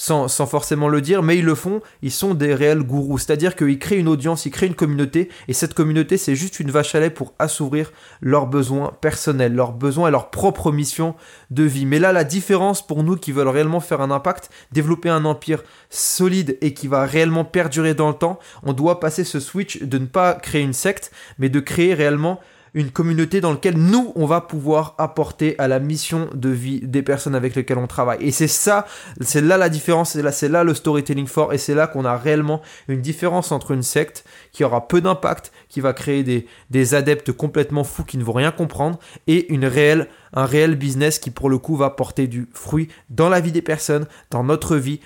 sans, 0.00 0.28
forcément 0.46 0.86
le 0.86 1.00
dire, 1.00 1.24
mais 1.24 1.38
ils 1.38 1.44
le 1.44 1.56
font, 1.56 1.82
ils 2.02 2.12
sont 2.12 2.34
des 2.34 2.54
réels 2.54 2.84
gourous. 2.84 3.18
C'est-à-dire 3.18 3.56
qu'ils 3.56 3.80
créent 3.80 3.98
une 3.98 4.06
audience, 4.06 4.46
ils 4.46 4.52
créent 4.52 4.68
une 4.68 4.76
communauté, 4.76 5.28
et 5.48 5.52
cette 5.52 5.74
communauté, 5.74 6.16
c'est 6.16 6.36
juste 6.36 6.60
une 6.60 6.70
vache 6.70 6.94
à 6.94 7.00
lait 7.00 7.10
pour 7.10 7.34
assouvir 7.40 7.90
leurs 8.20 8.46
besoins 8.46 8.92
personnels, 9.00 9.56
leurs 9.56 9.72
besoins 9.72 10.06
et 10.06 10.12
leur 10.12 10.30
propre 10.30 10.70
mission 10.70 11.16
de 11.50 11.64
vie. 11.64 11.84
Mais 11.84 11.98
là, 11.98 12.12
la 12.12 12.22
différence 12.22 12.86
pour 12.86 13.02
nous 13.02 13.16
qui 13.16 13.32
veulent 13.32 13.48
réellement 13.48 13.80
faire 13.80 14.00
un 14.00 14.12
impact, 14.12 14.50
développer 14.70 15.08
un 15.08 15.24
empire 15.24 15.64
solide 15.90 16.58
et 16.60 16.74
qui 16.74 16.86
va 16.86 17.04
réellement 17.04 17.44
perdurer 17.44 17.94
dans 17.94 18.08
le 18.08 18.14
temps, 18.14 18.38
on 18.62 18.74
doit 18.74 19.00
passer 19.00 19.24
ce 19.24 19.40
switch 19.40 19.82
de 19.82 19.98
ne 19.98 20.06
pas 20.06 20.34
créer 20.34 20.62
une 20.62 20.74
secte, 20.74 21.10
mais 21.40 21.48
de 21.48 21.58
créer 21.58 21.94
réellement 21.94 22.38
une 22.78 22.92
communauté 22.92 23.40
dans 23.40 23.50
laquelle 23.50 23.76
nous, 23.76 24.12
on 24.14 24.24
va 24.24 24.40
pouvoir 24.40 24.94
apporter 24.98 25.58
à 25.58 25.66
la 25.66 25.80
mission 25.80 26.30
de 26.32 26.48
vie 26.48 26.80
des 26.80 27.02
personnes 27.02 27.34
avec 27.34 27.56
lesquelles 27.56 27.76
on 27.76 27.88
travaille. 27.88 28.18
Et 28.20 28.30
c'est 28.30 28.46
ça, 28.46 28.86
c'est 29.20 29.40
là 29.40 29.56
la 29.56 29.68
différence, 29.68 30.12
c'est 30.12 30.22
là, 30.22 30.30
c'est 30.30 30.48
là 30.48 30.62
le 30.62 30.74
storytelling 30.74 31.26
fort, 31.26 31.52
et 31.52 31.58
c'est 31.58 31.74
là 31.74 31.88
qu'on 31.88 32.04
a 32.04 32.16
réellement 32.16 32.62
une 32.86 33.00
différence 33.00 33.50
entre 33.50 33.72
une 33.72 33.82
secte 33.82 34.24
qui 34.52 34.62
aura 34.62 34.86
peu 34.86 35.00
d'impact, 35.00 35.50
qui 35.68 35.80
va 35.80 35.92
créer 35.92 36.22
des, 36.22 36.46
des 36.70 36.94
adeptes 36.94 37.32
complètement 37.32 37.82
fous 37.82 38.04
qui 38.04 38.16
ne 38.16 38.22
vont 38.22 38.32
rien 38.32 38.52
comprendre, 38.52 39.00
et 39.26 39.52
une 39.52 39.66
réelle, 39.66 40.06
un 40.32 40.46
réel 40.46 40.76
business 40.76 41.18
qui 41.18 41.30
pour 41.30 41.50
le 41.50 41.58
coup 41.58 41.74
va 41.74 41.90
porter 41.90 42.28
du 42.28 42.46
fruit 42.52 42.86
dans 43.10 43.28
la 43.28 43.40
vie 43.40 43.50
des 43.50 43.60
personnes, 43.60 44.06
dans 44.30 44.44
notre 44.44 44.76
vie, 44.76 45.00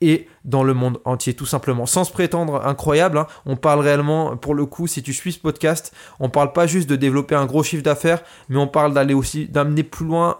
et 0.00 0.28
dans 0.44 0.62
le 0.62 0.74
monde 0.74 1.00
entier, 1.04 1.34
tout 1.34 1.46
simplement. 1.46 1.86
Sans 1.86 2.04
se 2.04 2.12
prétendre 2.12 2.66
incroyable, 2.66 3.18
hein, 3.18 3.26
on 3.46 3.56
parle 3.56 3.80
réellement, 3.80 4.36
pour 4.36 4.54
le 4.54 4.66
coup, 4.66 4.86
si 4.86 5.02
tu 5.02 5.12
suis 5.12 5.32
ce 5.32 5.38
podcast, 5.38 5.94
on 6.20 6.28
parle 6.28 6.52
pas 6.52 6.66
juste 6.66 6.88
de 6.88 6.96
développer 6.96 7.34
un 7.34 7.46
gros 7.46 7.62
chiffre 7.62 7.82
d'affaires, 7.82 8.22
mais 8.48 8.58
on 8.58 8.66
parle 8.66 8.92
d'aller 8.92 9.14
aussi, 9.14 9.46
d'amener 9.46 9.82
plus 9.82 10.06
loin 10.06 10.36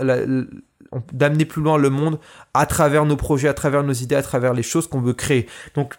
d'amener 1.13 1.45
plus 1.45 1.63
loin 1.63 1.77
le 1.77 1.91
monde 1.91 2.19
à 2.53 2.67
travers 2.67 3.05
nos 3.05 3.17
projets, 3.17 3.49
à 3.49 3.55
travers 3.55 3.83
nos 3.83 3.93
idées, 3.93 4.15
à 4.15 4.23
travers 4.23 4.55
les 4.55 4.63
choses 4.63 4.87
qu'on 4.87 5.01
veut 5.01 5.13
créer. 5.13 5.49
Donc, 5.75 5.95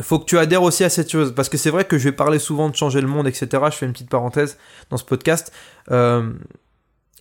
faut 0.00 0.18
que 0.18 0.24
tu 0.24 0.38
adhères 0.38 0.62
aussi 0.62 0.84
à 0.84 0.88
cette 0.88 1.10
chose, 1.10 1.34
parce 1.34 1.48
que 1.48 1.58
c'est 1.58 1.70
vrai 1.70 1.84
que 1.84 1.98
je 1.98 2.04
vais 2.04 2.12
parler 2.12 2.38
souvent 2.38 2.68
de 2.68 2.76
changer 2.76 3.00
le 3.00 3.06
monde, 3.06 3.26
etc. 3.26 3.48
Je 3.66 3.76
fais 3.76 3.86
une 3.86 3.92
petite 3.92 4.10
parenthèse 4.10 4.58
dans 4.90 4.96
ce 4.96 5.04
podcast. 5.04 5.52
Euh, 5.90 6.32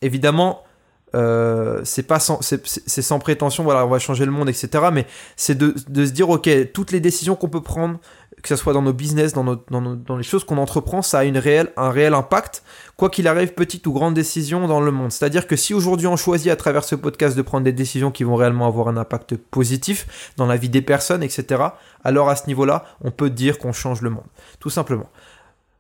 évidemment, 0.02 0.64
euh, 1.14 1.82
c'est 1.84 2.04
pas 2.04 2.20
sans, 2.20 2.40
c'est, 2.42 2.66
sans 2.66 3.20
prétention, 3.20 3.64
voilà, 3.64 3.86
on 3.86 3.90
va 3.90 4.00
changer 4.00 4.26
le 4.26 4.32
monde, 4.32 4.50
etc. 4.50 4.86
Mais 4.94 5.06
c'est 5.36 5.58
de, 5.58 5.76
se 5.78 6.12
dire, 6.12 6.30
ok, 6.30 6.50
toutes 6.74 6.92
les 6.92 7.00
décisions 7.00 7.36
qu'on 7.36 7.50
peut 7.50 7.62
prendre, 7.62 8.00
que 8.42 8.48
ce 8.48 8.56
soit 8.56 8.74
dans 8.74 8.82
nos 8.82 8.94
business, 8.94 9.34
dans, 9.34 10.18
les 10.18 10.24
choses 10.24 10.44
qu'on 10.44 10.58
entreprend, 10.58 11.02
ça 11.02 11.20
a 11.20 11.24
une 11.26 11.38
un 11.78 11.90
réel 11.90 12.14
impact, 12.14 12.64
quoi 12.96 13.10
qu'il 13.10 13.28
arrive, 13.28 13.54
petite 13.54 13.86
ou 13.88 13.94
grande 13.94 14.14
décision 14.14 14.68
dans 14.68 14.80
le 14.80 14.92
monde. 14.92 15.12
C'est-à-dire 15.12 15.48
que 15.48 15.56
si 15.56 15.74
aujourd'hui 15.74 16.08
on 16.08 16.16
choisit 16.16 16.52
à 16.52 16.56
travers 16.56 16.84
ce 16.84 16.96
podcast 16.96 17.36
de 17.36 17.42
prendre 17.42 17.66
des 17.66 17.74
décisions 17.74 18.12
qui 18.12 18.24
vont 18.24 18.36
réellement 18.36 18.68
avoir 18.68 18.88
un 18.88 18.98
impact 18.98 19.36
positif 19.36 20.34
dans 20.38 20.46
la 20.46 20.56
vie 20.56 20.70
des 20.70 20.82
personnes, 20.82 21.24
etc., 21.24 21.62
alors 22.04 22.30
à 22.30 22.36
ce 22.36 22.48
niveau-là, 22.48 22.86
on 23.02 23.12
peut 23.12 23.30
dire 23.30 23.60
qu'on 23.60 23.74
change 23.74 24.02
le 24.02 24.10
monde, 24.10 24.26
tout 24.60 24.70
simplement. 24.70 25.10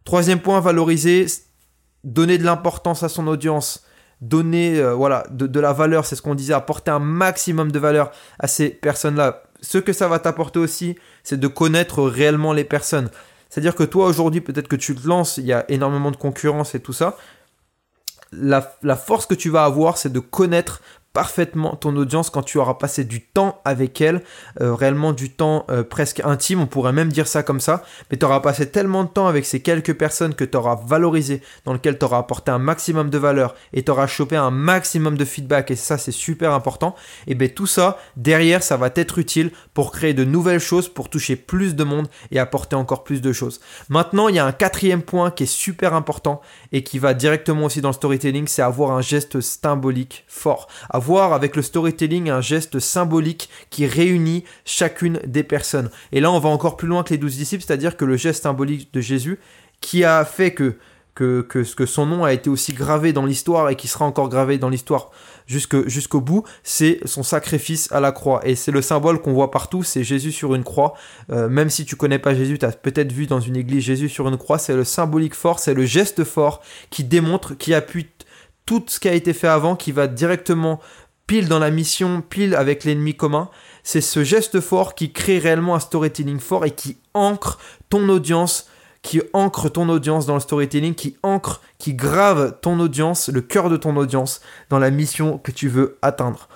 Troisième 0.03 0.39
point, 0.39 0.59
valoriser, 0.59 1.25
donner 2.03 2.37
de 2.37 2.43
l'importance 2.43 3.03
à 3.03 3.09
son 3.09 3.27
audience 3.27 3.83
donner 4.21 4.79
euh, 4.79 4.93
voilà, 4.93 5.25
de, 5.31 5.59
la 5.59 5.73
valeur, 5.73 6.05
c'est 6.05 6.15
ce 6.15 6.21
qu'on 6.21 6.35
disait, 6.35 6.53
apporter 6.53 6.91
un 6.91 6.99
maximum 6.99 7.71
de 7.71 7.79
valeur 7.79 8.11
à 8.39 8.47
ces 8.47 8.69
personnes-là. 8.69 9.43
Ce 9.61 9.77
que 9.77 9.93
ça 9.93 10.07
va 10.07 10.19
t'apporter 10.19 10.59
aussi, 10.59 10.95
c'est 11.23 11.39
de 11.39 11.47
connaître 11.47 12.03
réellement 12.03 12.53
les 12.53 12.63
personnes. 12.63 13.09
C'est-à-dire 13.49 13.75
que 13.75 13.83
toi 13.83 14.05
aujourd'hui, 14.05 14.41
peut-être 14.41 14.67
que 14.67 14.75
tu 14.75 14.95
te 14.95 15.07
lances, 15.07 15.37
il 15.37 15.45
y 15.45 15.53
a 15.53 15.65
énormément 15.69 16.11
de 16.11 16.15
concurrence 16.15 16.73
et 16.75 16.79
tout 16.79 16.93
ça. 16.93 17.17
La, 18.31 18.73
la 18.81 18.95
force 18.95 19.25
que 19.25 19.33
tu 19.33 19.49
vas 19.49 19.65
avoir, 19.65 19.97
c'est 19.97 20.11
de 20.11 20.19
connaître 20.19 20.81
parfaitement 21.13 21.75
ton 21.75 21.95
audience 21.95 22.29
quand 22.29 22.41
tu 22.41 22.57
auras 22.57 22.75
passé 22.75 23.03
du 23.03 23.21
temps 23.21 23.59
avec 23.65 23.99
elle, 24.01 24.23
euh, 24.61 24.73
réellement 24.73 25.11
du 25.11 25.29
temps 25.29 25.65
euh, 25.69 25.83
presque 25.83 26.21
intime, 26.23 26.61
on 26.61 26.67
pourrait 26.67 26.93
même 26.93 27.11
dire 27.11 27.27
ça 27.27 27.43
comme 27.43 27.59
ça, 27.59 27.83
mais 28.09 28.17
tu 28.17 28.25
auras 28.25 28.39
passé 28.39 28.69
tellement 28.69 29.03
de 29.03 29.09
temps 29.09 29.27
avec 29.27 29.45
ces 29.45 29.61
quelques 29.61 29.93
personnes 29.93 30.33
que 30.33 30.45
tu 30.45 30.57
auras 30.57 30.79
valorisé, 30.85 31.41
dans 31.65 31.73
lesquelles 31.73 31.97
tu 31.97 32.05
auras 32.05 32.19
apporté 32.19 32.51
un 32.51 32.59
maximum 32.59 33.09
de 33.09 33.17
valeur 33.17 33.55
et 33.73 33.83
tu 33.83 33.91
auras 33.91 34.07
chopé 34.07 34.35
un 34.35 34.51
maximum 34.51 35.17
de 35.17 35.25
feedback, 35.25 35.71
et 35.71 35.75
ça 35.75 35.97
c'est 35.97 36.11
super 36.11 36.53
important, 36.53 36.95
et 37.27 37.35
bien 37.35 37.49
tout 37.49 37.67
ça, 37.67 37.99
derrière, 38.15 38.63
ça 38.63 38.77
va 38.77 38.89
t'être 38.89 39.17
utile 39.17 39.51
pour 39.73 39.91
créer 39.91 40.13
de 40.13 40.23
nouvelles 40.23 40.59
choses, 40.59 40.87
pour 40.87 41.09
toucher 41.09 41.35
plus 41.35 41.75
de 41.75 41.83
monde 41.83 42.07
et 42.31 42.39
apporter 42.39 42.75
encore 42.75 43.03
plus 43.03 43.21
de 43.21 43.33
choses. 43.33 43.59
Maintenant, 43.89 44.29
il 44.29 44.35
y 44.35 44.39
a 44.39 44.45
un 44.45 44.51
quatrième 44.51 45.01
point 45.01 45.31
qui 45.31 45.43
est 45.43 45.45
super 45.45 45.93
important 45.93 46.41
et 46.71 46.83
qui 46.83 46.99
va 46.99 47.13
directement 47.13 47.65
aussi 47.65 47.81
dans 47.81 47.89
le 47.89 47.93
storytelling, 47.93 48.47
c'est 48.47 48.61
avoir 48.61 48.91
un 48.91 49.01
geste 49.01 49.41
symbolique 49.41 50.23
fort 50.27 50.67
voir 51.01 51.33
avec 51.33 51.55
le 51.55 51.61
storytelling 51.61 52.29
un 52.29 52.41
geste 52.41 52.79
symbolique 52.79 53.49
qui 53.69 53.85
réunit 53.85 54.45
chacune 54.63 55.19
des 55.25 55.43
personnes. 55.43 55.89
Et 56.11 56.21
là, 56.21 56.31
on 56.31 56.39
va 56.39 56.49
encore 56.49 56.77
plus 56.77 56.87
loin 56.87 57.03
que 57.03 57.09
les 57.09 57.17
douze 57.17 57.35
disciples, 57.35 57.63
c'est-à-dire 57.65 57.97
que 57.97 58.05
le 58.05 58.15
geste 58.15 58.43
symbolique 58.43 58.93
de 58.93 59.01
Jésus, 59.01 59.39
qui 59.81 60.05
a 60.05 60.23
fait 60.23 60.53
que, 60.53 60.77
que, 61.15 61.41
que, 61.41 61.59
que 61.59 61.85
son 61.85 62.05
nom 62.05 62.23
a 62.23 62.31
été 62.31 62.49
aussi 62.49 62.73
gravé 62.73 63.11
dans 63.11 63.25
l'histoire 63.25 63.69
et 63.69 63.75
qui 63.75 63.87
sera 63.87 64.05
encore 64.05 64.29
gravé 64.29 64.57
dans 64.57 64.69
l'histoire 64.69 65.09
jusqu'au 65.47 66.21
bout, 66.21 66.43
c'est 66.63 66.99
son 67.05 67.23
sacrifice 67.23 67.91
à 67.91 67.99
la 67.99 68.11
croix. 68.11 68.41
Et 68.47 68.55
c'est 68.55 68.71
le 68.71 68.81
symbole 68.81 69.21
qu'on 69.21 69.33
voit 69.33 69.51
partout, 69.51 69.83
c'est 69.83 70.03
Jésus 70.03 70.31
sur 70.31 70.55
une 70.55 70.63
croix. 70.63 70.93
Euh, 71.29 71.49
même 71.49 71.69
si 71.69 71.83
tu 71.83 71.95
connais 71.95 72.19
pas 72.19 72.33
Jésus, 72.33 72.57
tu 72.57 72.65
as 72.65 72.71
peut-être 72.71 73.11
vu 73.11 73.27
dans 73.27 73.41
une 73.41 73.57
église 73.57 73.83
Jésus 73.83 74.07
sur 74.07 74.27
une 74.27 74.37
croix, 74.37 74.59
c'est 74.59 74.75
le 74.75 74.83
symbolique 74.83 75.35
fort, 75.35 75.59
c'est 75.59 75.73
le 75.73 75.85
geste 75.85 76.23
fort 76.23 76.61
qui 76.89 77.03
démontre, 77.03 77.57
qui 77.57 77.73
appuie 77.73 78.07
tout 78.65 78.83
ce 78.87 78.99
qui 78.99 79.09
a 79.09 79.13
été 79.13 79.33
fait 79.33 79.47
avant, 79.47 79.75
qui 79.75 79.91
va 79.91 80.07
directement 80.07 80.79
pile 81.27 81.47
dans 81.47 81.59
la 81.59 81.71
mission, 81.71 82.21
pile 82.21 82.55
avec 82.55 82.83
l'ennemi 82.83 83.15
commun. 83.15 83.49
C'est 83.83 84.01
ce 84.01 84.23
geste 84.23 84.59
fort 84.59 84.95
qui 84.95 85.11
crée 85.11 85.39
réellement 85.39 85.75
un 85.75 85.79
storytelling 85.79 86.39
fort 86.39 86.65
et 86.65 86.71
qui 86.71 86.97
ancre 87.13 87.57
ton 87.89 88.09
audience, 88.09 88.67
qui 89.01 89.21
ancre 89.33 89.69
ton 89.69 89.89
audience 89.89 90.25
dans 90.25 90.35
le 90.35 90.39
storytelling, 90.41 90.93
qui 90.93 91.17
ancre, 91.23 91.61
qui 91.77 91.93
grave 91.93 92.57
ton 92.61 92.79
audience, 92.79 93.29
le 93.29 93.41
cœur 93.41 93.69
de 93.69 93.77
ton 93.77 93.95
audience 93.97 94.41
dans 94.69 94.79
la 94.79 94.91
mission 94.91 95.37
que 95.37 95.51
tu 95.51 95.69
veux 95.69 95.97
atteindre. 96.01 96.49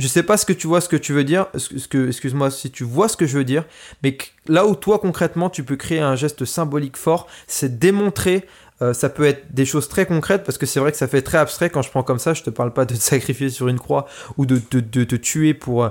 Je 0.00 0.08
sais 0.08 0.22
pas 0.22 0.36
ce 0.36 0.46
que 0.46 0.52
tu 0.52 0.66
vois, 0.66 0.80
ce 0.80 0.88
que 0.88 0.96
tu 0.96 1.12
veux 1.12 1.24
dire, 1.24 1.46
excuse-moi 1.54 2.50
si 2.50 2.70
tu 2.70 2.84
vois 2.84 3.08
ce 3.08 3.16
que 3.16 3.26
je 3.26 3.36
veux 3.38 3.44
dire, 3.44 3.64
mais 4.02 4.16
là 4.46 4.66
où 4.66 4.74
toi 4.74 4.98
concrètement 4.98 5.50
tu 5.50 5.62
peux 5.62 5.76
créer 5.76 6.00
un 6.00 6.16
geste 6.16 6.44
symbolique 6.44 6.96
fort, 6.96 7.26
c'est 7.46 7.78
démontrer 7.78 8.46
euh, 8.82 8.94
ça 8.94 9.10
peut 9.10 9.24
être 9.24 9.52
des 9.52 9.66
choses 9.66 9.88
très 9.88 10.06
concrètes 10.06 10.42
parce 10.44 10.56
que 10.56 10.64
c'est 10.64 10.80
vrai 10.80 10.90
que 10.90 10.96
ça 10.96 11.06
fait 11.06 11.22
très 11.22 11.38
abstrait 11.38 11.68
quand 11.68 11.82
je 11.82 11.90
prends 11.90 12.02
comme 12.02 12.18
ça. 12.18 12.32
Je 12.32 12.42
te 12.42 12.50
parle 12.50 12.72
pas 12.72 12.86
de 12.86 12.94
te 12.94 13.00
sacrifier 13.00 13.50
sur 13.50 13.68
une 13.68 13.78
croix 13.78 14.06
ou 14.38 14.46
de, 14.46 14.58
te 14.58 15.16
tuer 15.16 15.58
euh, 15.68 15.90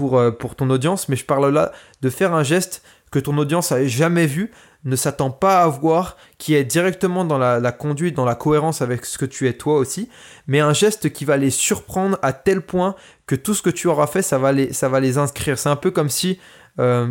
euh, 0.00 0.30
pour 0.30 0.54
ton 0.54 0.68
audience, 0.70 1.08
mais 1.08 1.16
je 1.16 1.24
parle 1.24 1.52
là 1.52 1.72
de 2.02 2.10
faire 2.10 2.34
un 2.34 2.42
geste 2.42 2.82
que 3.10 3.18
ton 3.18 3.36
audience 3.38 3.70
n'avait 3.70 3.88
jamais 3.88 4.26
vu, 4.26 4.50
ne 4.84 4.96
s'attend 4.96 5.30
pas 5.30 5.62
à 5.62 5.68
voir, 5.68 6.16
qui 6.38 6.54
est 6.54 6.64
directement 6.64 7.24
dans 7.24 7.38
la, 7.38 7.72
conduite, 7.72 8.14
dans 8.14 8.24
la 8.24 8.34
cohérence 8.34 8.82
avec 8.82 9.04
ce 9.04 9.18
que 9.18 9.24
tu 9.24 9.48
es 9.48 9.52
toi 9.52 9.78
aussi, 9.78 10.08
mais 10.46 10.60
un 10.60 10.72
geste 10.72 11.12
qui 11.12 11.24
va 11.24 11.36
les 11.36 11.50
surprendre 11.50 12.18
à 12.22 12.32
tel 12.32 12.60
point 12.62 12.94
que 13.26 13.34
tout 13.34 13.54
ce 13.54 13.62
que 13.62 13.70
tu 13.70 13.88
auras 13.88 14.06
fait, 14.06 14.22
ça 14.22 14.38
va 14.38 14.52
les, 14.52 15.18
inscrire. 15.18 15.58
C'est 15.58 15.68
un 15.68 15.76
peu 15.76 15.90
comme 15.90 16.08
si 16.08 16.38
euh, 16.78 17.08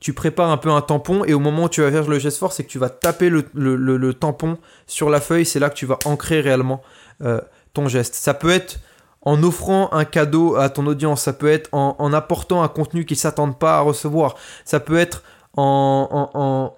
tu 0.00 0.14
prépares 0.14 0.50
un 0.50 0.56
peu 0.56 0.70
un 0.70 0.80
tampon 0.80 1.24
et 1.24 1.34
au 1.34 1.40
moment 1.40 1.64
où 1.64 1.68
tu 1.68 1.82
vas 1.82 1.90
faire 1.90 2.08
le 2.08 2.18
geste 2.18 2.38
fort, 2.38 2.52
c'est 2.52 2.64
que 2.64 2.70
tu 2.70 2.78
vas 2.78 2.90
taper 2.90 3.28
le, 3.28 4.12
tampon 4.12 4.58
sur 4.86 5.10
la 5.10 5.20
feuille, 5.20 5.44
c'est 5.44 5.58
là 5.58 5.68
que 5.70 5.76
tu 5.76 5.86
vas 5.86 5.98
ancrer 6.06 6.40
réellement 6.40 6.82
euh, 7.22 7.40
ton 7.74 7.88
geste. 7.88 8.14
Ça 8.14 8.32
peut 8.32 8.50
être 8.50 8.78
en 9.22 9.42
offrant 9.42 9.92
un 9.92 10.04
cadeau 10.04 10.56
à 10.56 10.68
ton 10.70 10.86
audience, 10.86 11.22
ça 11.22 11.32
peut 11.32 11.50
être 11.50 11.68
en, 11.72 12.12
apportant 12.12 12.62
un 12.62 12.68
contenu 12.68 13.04
qu'ils 13.04 13.16
ne 13.16 13.20
s'attendent 13.20 13.58
pas 13.58 13.78
à 13.78 13.80
recevoir, 13.80 14.36
ça 14.64 14.80
peut 14.80 14.98
être 14.98 15.22
en, 15.56 16.72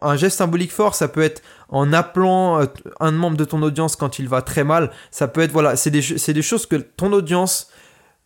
un 0.00 0.16
geste 0.16 0.38
symbolique 0.38 0.72
fort, 0.72 0.94
ça 0.94 1.08
peut 1.08 1.22
être 1.22 1.42
en 1.68 1.92
appelant 1.92 2.60
euh, 2.60 2.66
un 3.00 3.12
membre 3.12 3.36
de 3.36 3.44
ton 3.44 3.62
audience 3.62 3.96
quand 3.96 4.18
il 4.18 4.28
va 4.28 4.42
très 4.42 4.64
mal, 4.64 4.90
ça 5.10 5.28
peut 5.28 5.40
être, 5.40 5.52
voilà, 5.52 5.76
c'est 5.76 5.90
des, 5.90 6.42
choses 6.42 6.66
que 6.66 6.76
ton 6.76 7.12
audience 7.12 7.70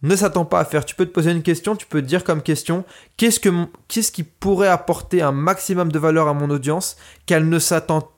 ne 0.02 0.16
s'attend 0.16 0.44
pas 0.44 0.60
à 0.60 0.64
faire. 0.64 0.84
Tu 0.84 0.94
peux 0.94 1.06
te 1.06 1.12
poser 1.12 1.30
une 1.30 1.42
question, 1.42 1.76
tu 1.76 1.86
peux 1.86 2.00
te 2.00 2.06
dire 2.06 2.24
comme 2.24 2.42
question, 2.42 2.84
qu'est-ce, 3.16 3.38
que, 3.38 3.50
qu'est-ce 3.88 4.12
qui 4.12 4.22
pourrait 4.22 4.68
apporter 4.68 5.22
un 5.22 5.32
maximum 5.32 5.92
de 5.92 5.98
valeur 5.98 6.28
à 6.28 6.34
mon 6.34 6.48
audience 6.50 6.96
qu'elle 7.26 7.48
ne 7.48 7.58
s'attend 7.58 8.10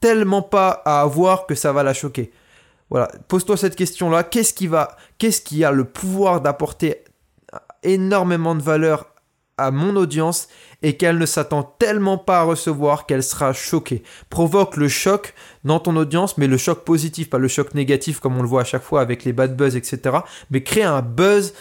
tellement 0.00 0.42
pas 0.42 0.82
à 0.84 1.00
avoir 1.00 1.46
que 1.46 1.54
ça 1.54 1.72
va 1.72 1.82
la 1.82 1.94
choquer? 1.94 2.32
Voilà, 2.90 3.10
pose-toi 3.28 3.56
cette 3.56 3.76
question-là. 3.76 4.24
Qu'est-ce 4.24 4.54
qui 4.54 4.66
va, 4.66 4.96
qu'est-ce 5.18 5.40
qui 5.40 5.64
a 5.64 5.70
le 5.70 5.84
pouvoir 5.84 6.40
d'apporter 6.40 7.04
énormément 7.82 8.54
de 8.54 8.62
valeur 8.62 9.12
à 9.58 9.70
mon 9.70 9.96
audience 9.96 10.48
et 10.82 10.96
qu'elle 10.96 11.18
ne 11.18 11.26
s'attend 11.26 11.62
tellement 11.62 12.16
pas 12.16 12.40
à 12.40 12.42
recevoir 12.44 13.06
qu'elle 13.06 13.22
sera 13.22 13.52
choquée? 13.52 14.02
Provoque 14.30 14.76
le 14.76 14.88
choc 14.88 15.34
dans 15.64 15.80
ton 15.80 15.96
audience, 15.96 16.38
mais 16.38 16.46
le 16.46 16.56
choc 16.56 16.84
positif, 16.84 17.28
pas 17.28 17.38
le 17.38 17.48
choc 17.48 17.74
négatif 17.74 18.20
comme 18.20 18.38
on 18.38 18.42
le 18.42 18.48
voit 18.48 18.62
à 18.62 18.64
chaque 18.64 18.82
fois 18.82 19.00
avec 19.00 19.24
les 19.24 19.32
bad 19.32 19.56
buzz, 19.56 19.76
etc. 19.76 20.18
Mais 20.50 20.62
crée 20.62 20.82
un 20.82 21.02
buzz 21.02 21.52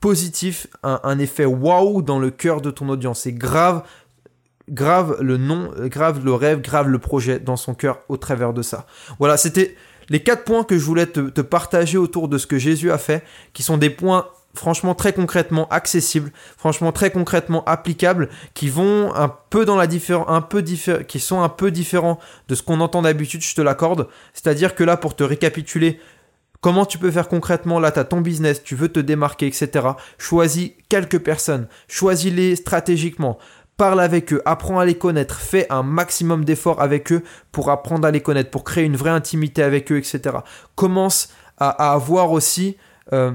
positif, 0.00 0.66
un, 0.82 1.18
effet 1.18 1.44
waouh 1.44 2.02
dans 2.02 2.18
le 2.18 2.30
cœur 2.30 2.60
de 2.60 2.70
ton 2.70 2.88
audience. 2.88 3.20
C'est 3.20 3.32
grave, 3.32 3.82
grave 4.68 5.16
le 5.20 5.36
nom, 5.36 5.70
grave 5.78 6.24
le 6.24 6.34
rêve, 6.34 6.60
grave 6.60 6.88
le 6.88 6.98
projet 6.98 7.38
dans 7.38 7.56
son 7.56 7.74
cœur 7.74 8.00
au 8.08 8.16
travers 8.16 8.52
de 8.52 8.62
ça. 8.62 8.86
Voilà, 9.18 9.36
c'était 9.36 9.76
les 10.08 10.22
quatre 10.22 10.44
points 10.44 10.64
que 10.64 10.78
je 10.78 10.84
voulais 10.84 11.06
te, 11.06 11.40
partager 11.40 11.98
autour 11.98 12.28
de 12.28 12.38
ce 12.38 12.46
que 12.46 12.58
Jésus 12.58 12.90
a 12.90 12.98
fait, 12.98 13.24
qui 13.52 13.62
sont 13.62 13.78
des 13.78 13.90
points 13.90 14.26
franchement 14.54 14.94
très 14.94 15.12
concrètement 15.12 15.68
accessibles, 15.68 16.32
franchement 16.56 16.90
très 16.90 17.10
concrètement 17.10 17.62
applicables, 17.64 18.30
qui 18.54 18.70
vont 18.70 19.14
un 19.14 19.28
peu 19.50 19.64
dans 19.64 19.76
la 19.76 19.86
différence, 19.86 20.26
un 20.28 20.40
peu 20.40 20.62
qui 20.62 21.20
sont 21.20 21.42
un 21.42 21.48
peu 21.48 21.70
différents 21.70 22.18
de 22.48 22.54
ce 22.54 22.62
qu'on 22.62 22.80
entend 22.80 23.02
d'habitude, 23.02 23.42
je 23.42 23.54
te 23.54 23.60
l'accorde. 23.60 24.08
C'est-à-dire 24.32 24.74
que 24.74 24.84
là, 24.84 24.96
pour 24.96 25.14
te 25.14 25.24
récapituler, 25.24 26.00
Comment 26.62 26.86
tu 26.86 26.98
peux 26.98 27.12
faire 27.12 27.28
concrètement 27.28 27.78
Là, 27.78 27.92
tu 27.92 28.00
as 28.00 28.04
ton 28.04 28.20
business, 28.20 28.62
tu 28.62 28.74
veux 28.74 28.88
te 28.88 28.98
démarquer, 28.98 29.46
etc. 29.46 29.86
Choisis 30.18 30.72
quelques 30.88 31.20
personnes, 31.20 31.68
choisis-les 31.86 32.56
stratégiquement 32.56 33.38
parle 33.76 34.00
avec 34.00 34.32
eux, 34.32 34.42
apprends 34.44 34.78
à 34.78 34.84
les 34.84 34.96
connaître, 34.96 35.40
fais 35.40 35.66
un 35.70 35.82
maximum 35.82 36.44
d'efforts 36.44 36.80
avec 36.80 37.12
eux 37.12 37.22
pour 37.52 37.70
apprendre 37.70 38.06
à 38.06 38.10
les 38.10 38.20
connaître, 38.20 38.50
pour 38.50 38.64
créer 38.64 38.84
une 38.84 38.96
vraie 38.96 39.10
intimité 39.10 39.62
avec 39.62 39.92
eux, 39.92 39.98
etc. 39.98 40.38
Commence 40.74 41.28
à, 41.58 41.92
avoir 41.92 42.32
aussi 42.32 42.76
euh, 43.12 43.32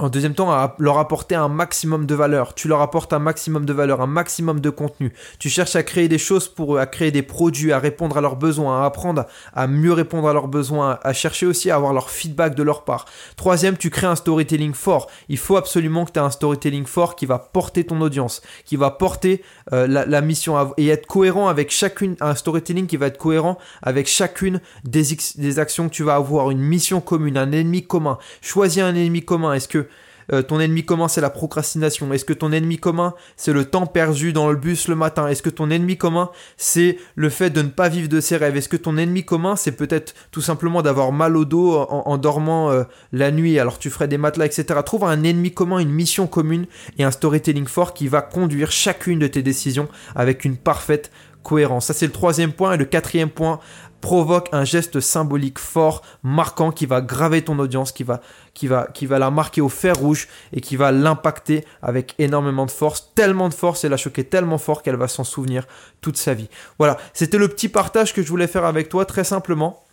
en 0.00 0.08
deuxième 0.08 0.34
temps, 0.34 0.50
à 0.50 0.74
leur 0.78 0.98
apporter 0.98 1.34
un 1.34 1.48
maximum 1.48 2.06
de 2.06 2.14
valeur. 2.14 2.54
Tu 2.54 2.68
leur 2.68 2.80
apportes 2.80 3.12
un 3.12 3.18
maximum 3.18 3.66
de 3.66 3.72
valeur, 3.72 4.00
un 4.00 4.06
maximum 4.06 4.60
de 4.60 4.70
contenu. 4.70 5.12
Tu 5.38 5.50
cherches 5.50 5.76
à 5.76 5.82
créer 5.82 6.08
des 6.08 6.18
choses 6.18 6.48
pour 6.48 6.76
eux, 6.76 6.78
à 6.78 6.86
créer 6.86 7.10
des 7.10 7.22
produits, 7.22 7.72
à 7.72 7.78
répondre 7.78 8.16
à 8.16 8.20
leurs 8.22 8.36
besoins, 8.36 8.82
à 8.82 8.86
apprendre 8.86 9.26
à 9.52 9.66
mieux 9.66 9.92
répondre 9.92 10.28
à 10.28 10.32
leurs 10.32 10.48
besoins, 10.48 10.98
à 11.02 11.12
chercher 11.12 11.46
aussi 11.46 11.70
à 11.70 11.76
avoir 11.76 11.92
leur 11.92 12.08
feedback 12.08 12.54
de 12.54 12.62
leur 12.62 12.84
part. 12.84 13.04
Troisième, 13.36 13.76
tu 13.76 13.90
crées 13.90 14.06
un 14.06 14.16
storytelling 14.16 14.72
fort. 14.72 15.10
Il 15.28 15.38
faut 15.38 15.56
absolument 15.56 16.06
que 16.06 16.12
tu 16.12 16.18
aies 16.18 16.22
un 16.22 16.30
storytelling 16.30 16.86
fort 16.86 17.14
qui 17.14 17.26
va 17.26 17.38
porter 17.38 17.84
ton 17.84 18.00
audience, 18.00 18.40
qui 18.64 18.76
va 18.76 18.90
porter 18.90 19.42
euh, 19.72 19.86
la, 19.86 20.20
mission 20.20 20.72
et 20.76 20.88
être 20.88 21.06
cohérent 21.06 21.48
avec 21.48 21.70
chacune, 21.70 22.16
un 22.20 22.34
storytelling 22.34 22.86
qui 22.86 22.96
va 22.96 23.06
être 23.06 23.18
cohérent 23.18 23.58
avec 23.82 24.06
chacune 24.06 24.60
des, 24.84 25.02
des 25.36 25.58
actions 25.58 25.88
que 25.88 25.94
tu 25.94 26.04
vas 26.04 26.14
avoir, 26.14 26.50
une 26.50 26.60
mission 26.60 27.00
commune, 27.00 27.36
un 27.36 27.52
ennemi 27.52 27.86
commun. 27.86 28.18
Choisis 28.40 28.82
un 28.82 28.94
ennemi 28.94 29.22
commun. 29.22 29.52
Est-ce 29.54 29.68
que 29.68 29.89
euh, 30.32 30.42
ton 30.42 30.60
ennemi 30.60 30.84
commun 30.84 31.08
c'est 31.08 31.20
la 31.20 31.30
procrastination 31.30 32.12
Est-ce 32.12 32.24
que 32.24 32.32
ton 32.32 32.52
ennemi 32.52 32.78
commun 32.78 33.14
c'est 33.36 33.52
le 33.52 33.64
temps 33.64 33.86
perdu 33.86 34.32
dans 34.32 34.50
le 34.50 34.56
bus 34.56 34.88
le 34.88 34.94
matin? 34.94 35.28
Est-ce 35.28 35.42
que 35.42 35.50
ton 35.50 35.70
ennemi 35.70 35.96
commun 35.96 36.30
c'est 36.56 36.98
le 37.14 37.28
fait 37.30 37.50
de 37.50 37.62
ne 37.62 37.68
pas 37.68 37.88
vivre 37.88 38.08
de 38.08 38.20
ses 38.20 38.36
rêves? 38.36 38.56
Est-ce 38.56 38.68
que 38.68 38.76
ton 38.76 38.96
ennemi 38.96 39.24
commun 39.24 39.56
c'est 39.56 39.72
peut-être 39.72 40.14
tout 40.30 40.40
simplement 40.42 40.82
d'avoir 40.82 41.12
mal 41.12 41.36
au 41.36 41.44
dos 41.44 41.74
en, 41.76 42.18
dormant 42.18 42.70
euh, 42.70 42.84
la 43.12 43.30
nuit 43.30 43.58
alors 43.58 43.78
tu 43.78 43.90
ferais 43.90 44.08
des 44.08 44.18
matelas 44.18 44.46
etc. 44.46 44.80
Trouve 44.84 45.04
un 45.04 45.22
ennemi 45.22 45.52
commun, 45.52 45.78
une 45.78 45.90
mission 45.90 46.26
commune 46.26 46.66
et 46.98 47.04
un 47.04 47.10
storytelling 47.10 47.66
fort 47.66 47.94
qui 47.94 48.08
va 48.08 48.22
conduire 48.22 48.70
chacune 48.70 49.18
de 49.18 49.26
tes 49.26 49.42
décisions 49.42 49.88
avec 50.14 50.44
une 50.44 50.56
parfaite 50.56 51.10
cohérence. 51.42 51.86
Ça 51.86 51.94
c'est 51.94 52.06
le 52.06 52.12
troisième 52.12 52.52
point 52.52 52.74
et 52.74 52.76
le 52.76 52.84
quatrième 52.84 53.30
point 53.30 53.60
provoque 54.00 54.48
un 54.52 54.64
geste 54.64 55.00
symbolique 55.00 55.58
fort, 55.58 56.02
marquant, 56.22 56.70
qui 56.70 56.86
va 56.86 57.00
graver 57.00 57.42
ton 57.42 57.58
audience, 57.58 57.92
qui 57.92 58.02
va, 58.02 58.20
qui 58.54 58.66
va, 58.66 59.18
la 59.18 59.30
marquer 59.30 59.60
au 59.60 59.68
fer 59.68 59.96
rouge 59.96 60.28
et 60.52 60.60
qui 60.60 60.76
va 60.76 60.92
l'impacter 60.92 61.64
avec 61.82 62.14
énormément 62.18 62.66
de 62.66 62.70
force, 62.70 63.12
tellement 63.14 63.48
de 63.48 63.54
force 63.54 63.84
et 63.84 63.88
la 63.88 63.96
choquer 63.96 64.24
tellement 64.24 64.58
fort 64.58 64.82
qu'elle 64.82 64.96
va 64.96 65.08
s'en 65.08 65.24
souvenir 65.24 65.66
toute 66.00 66.16
sa 66.16 66.34
vie. 66.34 66.48
Voilà, 66.78 66.98
c'était 67.12 67.38
le 67.38 67.48
petit 67.48 67.68
partage 67.68 68.14
que 68.14 68.22
je 68.22 68.28
voulais 68.28 68.46
faire 68.46 68.64
avec 68.64 68.88
toi, 68.88 69.04
très 69.04 69.24
simplement. 69.24 69.84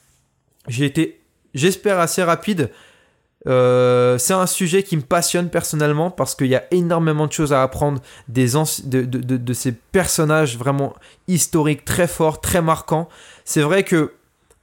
J'ai 0.68 0.86
été, 0.86 1.22
j'espère, 1.54 2.00
assez 2.00 2.24
rapide. 2.24 2.72
Euh, 3.46 4.18
c'est 4.18 4.34
un 4.34 4.48
sujet 4.48 4.84
qui 4.84 4.98
me 4.98 5.04
passionne 5.04 5.50
personnellement 5.50 6.10
parce 6.10 6.34
qu'il 6.34 6.48
y 6.48 6.56
a 6.56 6.64
énormément 6.72 7.28
de 7.28 7.32
choses 7.32 7.54
à 7.54 7.62
apprendre 7.62 8.02
des 8.28 8.54
de, 8.54 9.04
de, 9.04 9.38
de, 9.38 9.54
ces 9.54 9.72
personnages 9.72 10.58
vraiment 10.58 10.96
historiques, 11.28 11.86
très 11.86 12.08
forts, 12.08 12.42
très 12.42 12.62
marquants. 12.62 13.08
C'est 13.46 13.62
vrai 13.62 13.84
que 13.84 14.14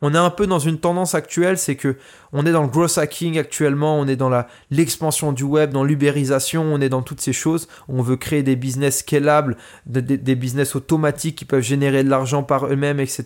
on 0.03 0.15
est 0.15 0.19
un 0.19 0.31
peu 0.31 0.47
dans 0.47 0.59
une 0.59 0.79
tendance 0.79 1.15
actuelle, 1.15 1.57
c'est 1.57 1.77
que 1.77 1.97
on 2.33 2.45
est 2.45 2.53
dans 2.53 2.63
le 2.63 2.69
growth 2.69 2.99
hacking 2.99 3.39
actuellement, 3.39 3.99
on 3.99 4.07
est 4.07 4.17
dans 4.17 4.31
l'expansion 4.71 5.33
du 5.33 5.45
web, 5.45 5.71
dans 5.71 5.85
l'ubérisation, 5.85 6.63
on 6.65 6.81
est 6.81 6.89
dans 6.89 7.03
toutes 7.03 7.21
ces 7.21 7.33
choses. 7.33 7.69
On 7.89 8.03
veut 8.03 8.17
créer 8.17 8.43
des 8.43 8.57
business 8.57 8.99
scalables, 8.99 9.57
des, 9.87 10.35
business 10.35 10.75
automatiques 10.75 11.37
qui 11.37 11.45
peuvent 11.45 11.63
générer 11.63 12.03
de 12.03 12.11
l'argent 12.11 12.43
par 12.43 12.67
eux-mêmes, 12.67 13.01
etc. 13.01 13.25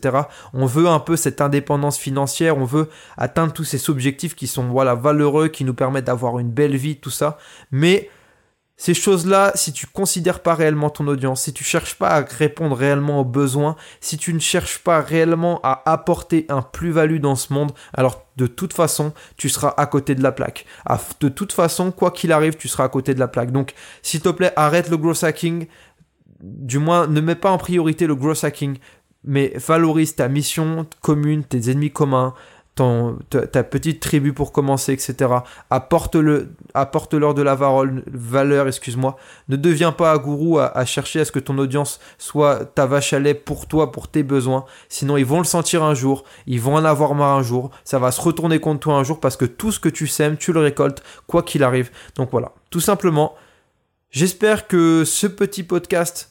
On 0.53 0.67
veut 0.67 0.89
un 0.89 1.01
peu 1.01 1.17
cette 1.17 1.41
indépendance 1.41 1.99
financière, 1.99 2.59
on 2.59 2.65
veut 2.65 2.89
atteindre 3.17 3.53
tous 3.53 3.65
ces 3.65 3.91
objectifs 3.91 4.37
qui 4.37 4.47
sont 4.47 4.69
voilà 4.69 4.95
valeureux, 4.95 5.49
qui 5.49 5.65
nous 5.65 5.75
permettent 5.75 6.05
d'avoir 6.05 6.39
une 6.39 6.51
belle 6.51 6.77
vie, 6.77 6.97
tout 6.97 7.11
ça. 7.11 7.39
Mais 7.73 8.11
ces 8.81 8.95
choses-là, 8.95 9.51
si 9.57 9.73
tu 9.73 9.87
considères 9.87 10.41
pas 10.41 10.55
réellement 10.55 10.89
ton 10.89 11.09
audience, 11.09 11.43
si 11.43 11.53
tu 11.53 11.65
cherches 11.65 11.97
pas 11.97 12.11
à 12.11 12.21
répondre 12.21 12.77
réellement 12.77 13.21
aux 13.21 13.25
besoins, 13.25 13.75
si 14.01 14.17
tu 14.17 14.33
ne 14.33 14.39
cherches 14.39 14.79
pas 14.79 15.01
réellement 15.01 15.59
à 15.65 15.83
apporter 15.85 16.47
un 16.49 16.63
plus-value 16.63 17.19
dans 17.19 17.35
ce 17.35 17.53
monde, 17.53 17.73
alors 17.93 18.25
de 18.37 18.47
toute 18.47 18.73
façon, 18.73 19.13
tu 19.37 19.49
seras 19.49 19.75
à 19.77 19.87
côté 19.87 20.15
de 20.15 20.23
la 20.23 20.31
plaque. 20.31 20.65
De 21.19 21.29
toute 21.29 21.53
façon, 21.53 21.91
quoi 21.91 22.13
qu'il 22.13 22.31
arrive, 22.31 22.57
tu 22.57 22.69
seras 22.69 22.85
à 22.85 22.89
côté 22.89 23.15
de 23.15 23.19
la 23.19 23.27
plaque. 23.27 23.51
Donc, 23.51 23.75
s'il 24.01 24.21
te 24.21 24.29
plaît, 24.29 24.53
arrête 24.55 24.89
le 24.89 24.97
growth 24.97 25.25
hacking. 25.25 25.67
Du 26.41 26.79
moins, 26.79 27.09
ne 27.09 27.21
mets 27.21 27.35
pas 27.35 27.51
en 27.51 27.59
priorité 27.59 28.07
le 28.07 28.15
growth 28.15 28.45
hacking, 28.45 28.79
mais 29.25 29.53
valorise 29.57 30.15
ta 30.15 30.29
mission 30.29 30.87
commune, 31.01 31.43
tes 31.43 31.69
ennemis 31.69 31.91
communs, 31.91 32.33
ta, 33.31 33.65
petite 33.65 34.01
tribu 34.01 34.33
pour 34.33 34.53
commencer, 34.53 34.93
etc. 34.93 35.31
Apporte-le, 35.71 36.55
apporte-leur 36.75 37.35
de 37.35 37.43
la 37.43 37.55
valeur, 37.55 38.67
excuse-moi. 38.67 39.17
Ne 39.49 39.57
deviens 39.57 39.93
pas 39.93 40.13
un 40.13 40.19
gourou 40.19 40.59
à, 40.59 40.85
chercher 40.85 41.21
à 41.21 41.25
ce 41.25 41.33
que 41.33 41.39
ton 41.39 41.59
audience 41.59 42.01
soit 42.19 42.65
ta 42.65 42.87
vache 42.87 43.13
à 43.13 43.19
lait 43.19 43.35
pour 43.35 43.67
toi, 43.67 43.93
pour 43.93 44.09
tes 44.09 44.23
besoins. 44.23 44.65
Sinon, 44.89 45.17
ils 45.17 45.27
vont 45.27 45.39
le 45.39 45.45
sentir 45.45 45.83
un 45.83 45.95
jour, 45.95 46.25
ils 46.47 46.61
vont 46.61 46.75
en 46.75 46.85
avoir 46.85 47.15
marre 47.15 47.37
un 47.37 47.43
jour, 47.43 47.71
ça 47.85 47.99
va 47.99 48.11
se 48.11 48.21
retourner 48.21 48.59
contre 48.61 48.81
toi 48.81 48.95
un 48.95 49.05
jour 49.05 49.21
parce 49.21 49.37
que 49.37 49.45
tout 49.45 49.73
ce 49.73 49.81
que 49.81 49.89
tu 49.89 50.07
sèmes, 50.07 50.37
tu 50.37 50.53
le 50.53 50.61
récoltes, 50.61 51.03
quoi 51.27 51.43
qu'il 51.43 51.63
arrive. 51.63 51.91
Donc 52.17 52.31
voilà, 52.31 52.53
tout 52.71 52.81
simplement, 52.81 53.35
j'espère 54.11 54.67
que 54.67 55.05
ce 55.05 55.27
petit 55.27 55.63
podcast 55.63 56.31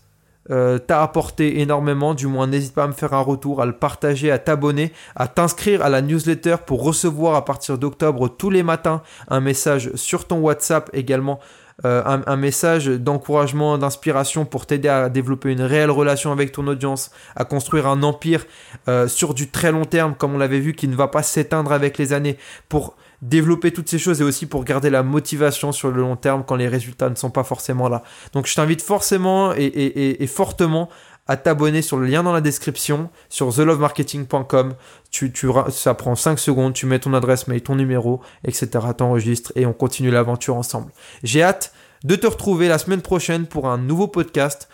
euh, 0.49 0.77
t'a 0.77 1.03
apporté 1.03 1.60
énormément, 1.60 2.13
du 2.13 2.27
moins 2.27 2.47
n'hésite 2.47 2.73
pas 2.73 2.83
à 2.83 2.88
me 2.88 2.93
faire 2.93 3.13
un 3.13 3.21
retour, 3.21 3.62
à 3.62 3.65
le 3.65 3.73
partager, 3.73 4.31
à 4.31 4.39
t'abonner, 4.39 4.93
à 5.15 5.27
t'inscrire 5.27 5.81
à 5.81 5.89
la 5.89 6.01
newsletter 6.01 6.57
pour 6.65 6.83
recevoir 6.83 7.36
à 7.36 7.45
partir 7.45 7.77
d'octobre 7.77 8.29
tous 8.29 8.49
les 8.49 8.63
matins 8.63 9.01
un 9.27 9.39
message 9.39 9.91
sur 9.95 10.25
ton 10.25 10.39
WhatsApp 10.39 10.89
également. 10.93 11.39
Euh, 11.86 12.01
un, 12.25 12.36
message 12.38 12.88
d'encouragement, 12.88 13.77
d'inspiration 13.77 14.45
pour 14.45 14.65
t'aider 14.65 14.89
à 14.89 15.10
développer 15.10 15.51
une 15.51 15.62
réelle 15.62 15.91
relation 15.91 16.31
avec 16.31 16.51
ton 16.51 16.65
audience, 16.65 17.12
à 17.36 17.45
construire 17.45 17.86
un 17.86 18.01
empire 18.01 18.45
euh, 18.88 19.07
sur 19.07 19.36
du 19.36 19.51
très 19.51 19.71
long 19.71 19.86
terme, 19.86 20.15
comme 20.15 20.33
on 20.33 20.39
l'avait 20.39 20.60
vu, 20.60 20.73
qui 20.73 20.88
ne 20.88 20.95
va 20.95 21.07
pas 21.07 21.21
s'éteindre 21.21 21.71
avec 21.71 21.99
les 21.99 22.13
années, 22.13 22.39
pour 22.67 22.95
développer 23.21 23.71
toutes 23.71 23.89
ces 23.89 23.99
choses 23.99 24.21
et 24.21 24.23
aussi 24.23 24.45
pour 24.45 24.63
garder 24.63 24.89
la 24.89 25.03
motivation 25.03 25.71
sur 25.71 25.91
le 25.91 26.01
long 26.01 26.15
terme 26.15 26.43
quand 26.45 26.56
les 26.56 26.67
résultats 26.67 27.10
ne 27.10 27.15
sont 27.15 27.32
pas 27.32 27.43
forcément 27.43 27.89
là. 27.89 28.03
Donc 28.34 28.47
je 28.47 28.56
t'invite 28.56 28.82
forcément 28.82 29.53
et, 29.56 30.27
fortement 30.27 30.89
à 31.30 31.36
t'abonner 31.36 31.82
sur 31.82 31.97
le 31.97 32.08
lien 32.08 32.23
dans 32.23 32.32
la 32.32 32.41
description 32.41 33.10
sur 33.27 33.53
thelovemarketing.com. 33.53 34.75
Tu, 35.12 35.34
ça 35.71 35.93
prend 35.93 36.15
5 36.15 36.39
secondes, 36.39 36.73
tu 36.73 36.86
mets 36.86 36.99
ton 36.99 37.13
adresse 37.13 37.47
mail, 37.47 37.62
ton 37.62 37.75
numéro, 37.75 38.21
etc. 38.45 38.69
T'enregistres 38.95 39.51
et 39.56 39.65
on 39.65 39.73
continue 39.73 40.12
l'aventure 40.12 40.56
ensemble. 40.56 40.91
J'ai 41.23 41.43
hâte 41.43 41.73
de 42.03 42.15
te 42.15 42.27
retrouver 42.27 42.67
la 42.67 42.77
semaine 42.77 43.01
prochaine 43.01 43.45
pour 43.45 43.67
un 43.67 43.77
nouveau 43.77 44.08
podcast. 44.08 44.69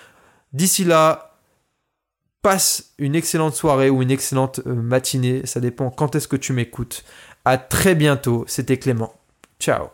D'ici 0.51 0.83
là, 0.83 1.33
passe 2.43 2.93
une 2.99 3.15
excellente 3.15 3.55
soirée 3.55 3.89
ou 3.89 4.03
une 4.03 4.11
excellente 4.11 4.59
euh, 4.67 4.75
matinée. 4.75 5.41
Ça 5.45 5.59
dépend 5.59 5.89
quand 5.89 6.15
est-ce 6.15 6.27
que 6.27 6.35
tu 6.35 6.53
m'écoutes. 6.53 7.03
À 7.45 7.57
très 7.57 7.95
bientôt. 7.95 8.45
C'était 8.47 8.77
Clément. 8.77 9.13
Ciao. 9.59 9.89